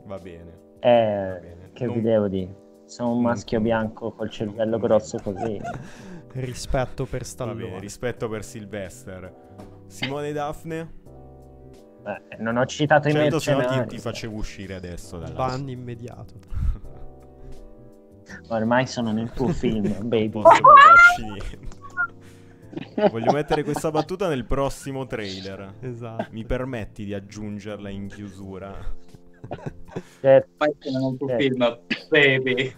[0.04, 0.60] Va bene.
[0.80, 1.70] Eh, Va bene.
[1.72, 1.94] che non...
[1.94, 2.54] vi devo dire?
[2.84, 5.58] Sono un maschio bianco col cervello grosso così.
[6.34, 7.62] rispetto per Stallone.
[7.62, 9.71] Va bene, rispetto per Sylvester.
[9.92, 11.00] Simone Daphne?
[12.06, 13.68] Eh, non ho citato certo, i mercenari.
[13.68, 15.34] Se no ti, ti facevo uscire adesso dalla...
[15.34, 16.32] Ban immediato.
[18.48, 20.40] Ormai sono nel tuo film, baby.
[23.10, 25.74] Voglio mettere questa battuta nel prossimo trailer.
[25.80, 26.26] Esatto.
[26.30, 28.74] Mi permetti di aggiungerla in chiusura?
[30.22, 30.48] Certo.
[30.56, 31.42] Poi sono nel tuo certo.
[31.42, 31.78] film,
[32.08, 32.74] baby.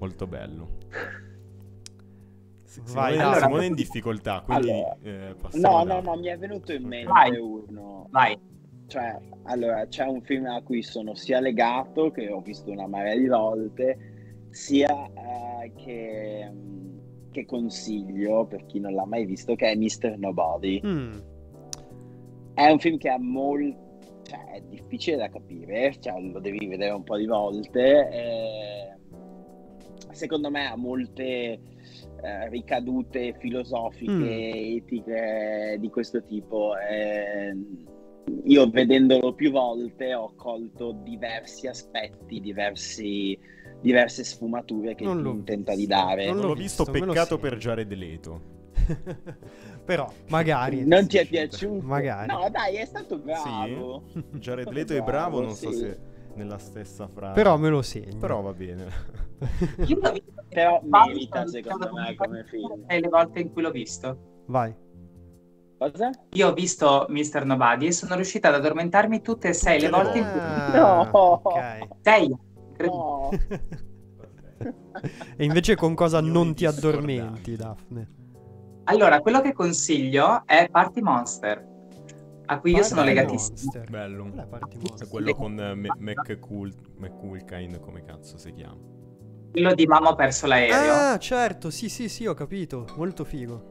[0.00, 0.78] Molto bello.
[2.92, 6.72] Vai, allora, Simone è in difficoltà, quindi allora, eh, No, no, no, mi è venuto
[6.72, 7.36] in mente Vai.
[7.36, 8.08] uno.
[8.10, 8.38] Vai.
[8.86, 13.16] Cioè, allora, c'è un film a cui sono sia legato, che ho visto una marea
[13.16, 13.98] di volte,
[14.50, 16.50] sia uh, che,
[17.30, 20.16] che, consiglio per chi non l'ha mai visto, che è Mr.
[20.18, 20.80] Nobody.
[20.84, 21.18] Mm.
[22.54, 23.82] È un film che ha molto...
[24.22, 28.08] Cioè, è difficile da capire, cioè, lo devi vedere un po' di volte.
[28.08, 28.96] E...
[30.12, 31.60] Secondo me ha molte
[32.24, 34.76] eh, ricadute filosofiche, mm.
[34.76, 36.72] etiche di questo tipo.
[36.78, 37.54] Eh,
[38.44, 43.38] io vedendolo più volte ho colto diversi aspetti, diversi,
[43.80, 46.32] diverse sfumature che non tenta di dare.
[46.32, 48.52] Non l'ho visto, visto peccato per Jared Leto.
[49.84, 50.84] Però, magari.
[50.88, 51.86] Non ti è piaciuto?
[51.86, 52.32] Magari.
[52.32, 54.04] No, dai, è stato bravo.
[54.12, 54.24] Sì?
[54.38, 55.64] Jared Leto è bravo, non sì.
[55.66, 55.98] so se
[56.36, 57.34] nella stessa frase.
[57.34, 58.18] Però me lo segno.
[58.18, 58.86] Però va bene.
[60.48, 62.84] Però merita secondo me come film.
[62.86, 64.42] E le volte in cui l'ho visto.
[64.46, 64.74] Vai.
[65.76, 66.10] Cosa?
[66.32, 67.44] Io ho visto Mr.
[67.44, 70.40] Nobody e sono riuscita ad addormentarmi tutte e sei le volte in cui...
[70.40, 71.40] Ah, no!
[71.42, 71.88] Okay.
[72.00, 72.36] Sei!
[72.78, 73.30] No.
[75.36, 78.12] e invece con cosa Io non ti addormenti, Daphne?
[78.84, 81.72] Allora, quello che consiglio è Party Monster
[82.46, 83.56] a cui io sono legatissimo.
[83.62, 83.90] Monster.
[83.90, 84.30] Bello.
[84.98, 88.92] È quello con uh, McCool, McCoolkine, come cazzo si chiama?
[89.52, 90.92] Quello di Mamma ho perso l'aereo.
[90.92, 92.86] Ah, certo, sì, sì, sì, ho capito.
[92.96, 93.70] Molto figo.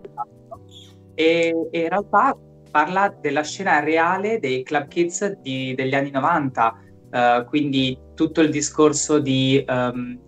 [1.14, 2.38] E, e in realtà
[2.72, 6.74] parla della scena reale dei club kids di, degli anni 90,
[7.12, 10.20] uh, eh, quindi tutto il discorso di, um,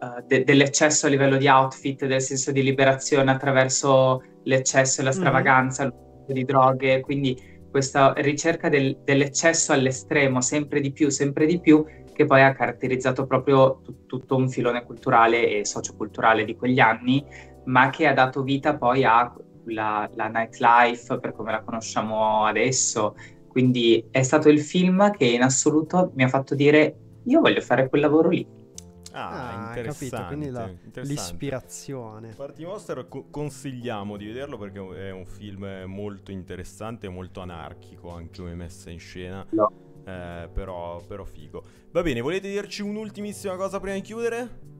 [0.00, 5.10] uh, de- dell'eccesso a livello di outfit, del senso di liberazione attraverso l'eccesso e la
[5.10, 5.16] mhm.
[5.16, 6.32] stravaganza, mm.
[6.32, 7.38] di droghe, quindi
[7.74, 13.26] questa ricerca del, dell'eccesso all'estremo, sempre di più, sempre di più, che poi ha caratterizzato
[13.26, 17.26] proprio t- tutto un filone culturale e socioculturale di quegli anni,
[17.64, 23.16] ma che ha dato vita poi alla nightlife per come la conosciamo adesso.
[23.48, 27.88] Quindi è stato il film che in assoluto mi ha fatto dire io voglio fare
[27.88, 28.46] quel lavoro lì.
[29.16, 30.68] Ah, ah capito, quindi la,
[31.02, 32.34] l'ispirazione.
[32.34, 38.40] Party Monster co- consigliamo di vederlo perché è un film molto interessante, molto anarchico anche
[38.40, 39.46] come messa in scena.
[39.50, 39.70] No.
[40.04, 41.62] Eh, però, però figo.
[41.92, 44.72] Va bene, volete dirci un'ultimissima cosa prima di chiudere?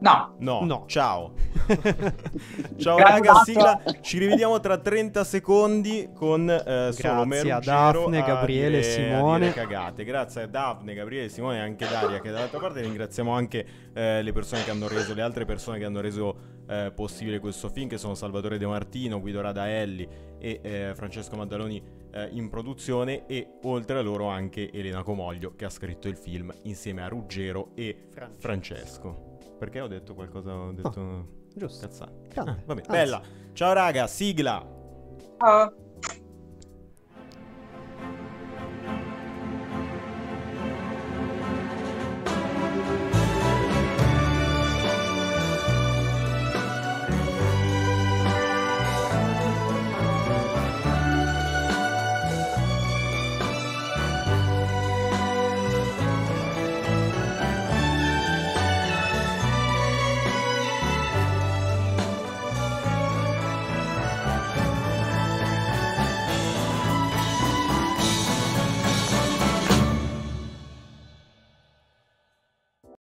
[0.00, 0.34] No.
[0.38, 0.64] No.
[0.64, 0.84] no.
[0.86, 1.32] Ciao.
[2.78, 3.80] Ciao raga, sigla.
[4.00, 9.52] Ci rivediamo tra 30 secondi con eh, solo Grazie a Daphne, Gabriele e Simone.
[9.52, 10.04] cagate.
[10.04, 14.32] Grazie a Daphne, Gabriele, Simone e anche Daria che dall'altra parte ringraziamo anche eh, le
[14.32, 17.98] persone che hanno reso, le altre persone che hanno reso eh, possibile questo film che
[17.98, 21.82] sono Salvatore De Martino, Guido Radaelli e eh, Francesco Maddaloni
[22.12, 26.52] eh, in produzione e oltre a loro anche Elena Comoglio che ha scritto il film
[26.62, 28.40] insieme a Ruggero e Francesco.
[28.40, 29.29] Francesco.
[29.60, 30.54] Perché ho detto qualcosa?
[30.54, 31.00] Ho detto...
[31.00, 31.86] Oh, giusto.
[31.86, 32.30] Cazzate.
[32.40, 32.86] Ah, va bene.
[32.88, 33.20] Bella.
[33.52, 34.66] Ciao raga, sigla.
[35.38, 35.74] Ciao.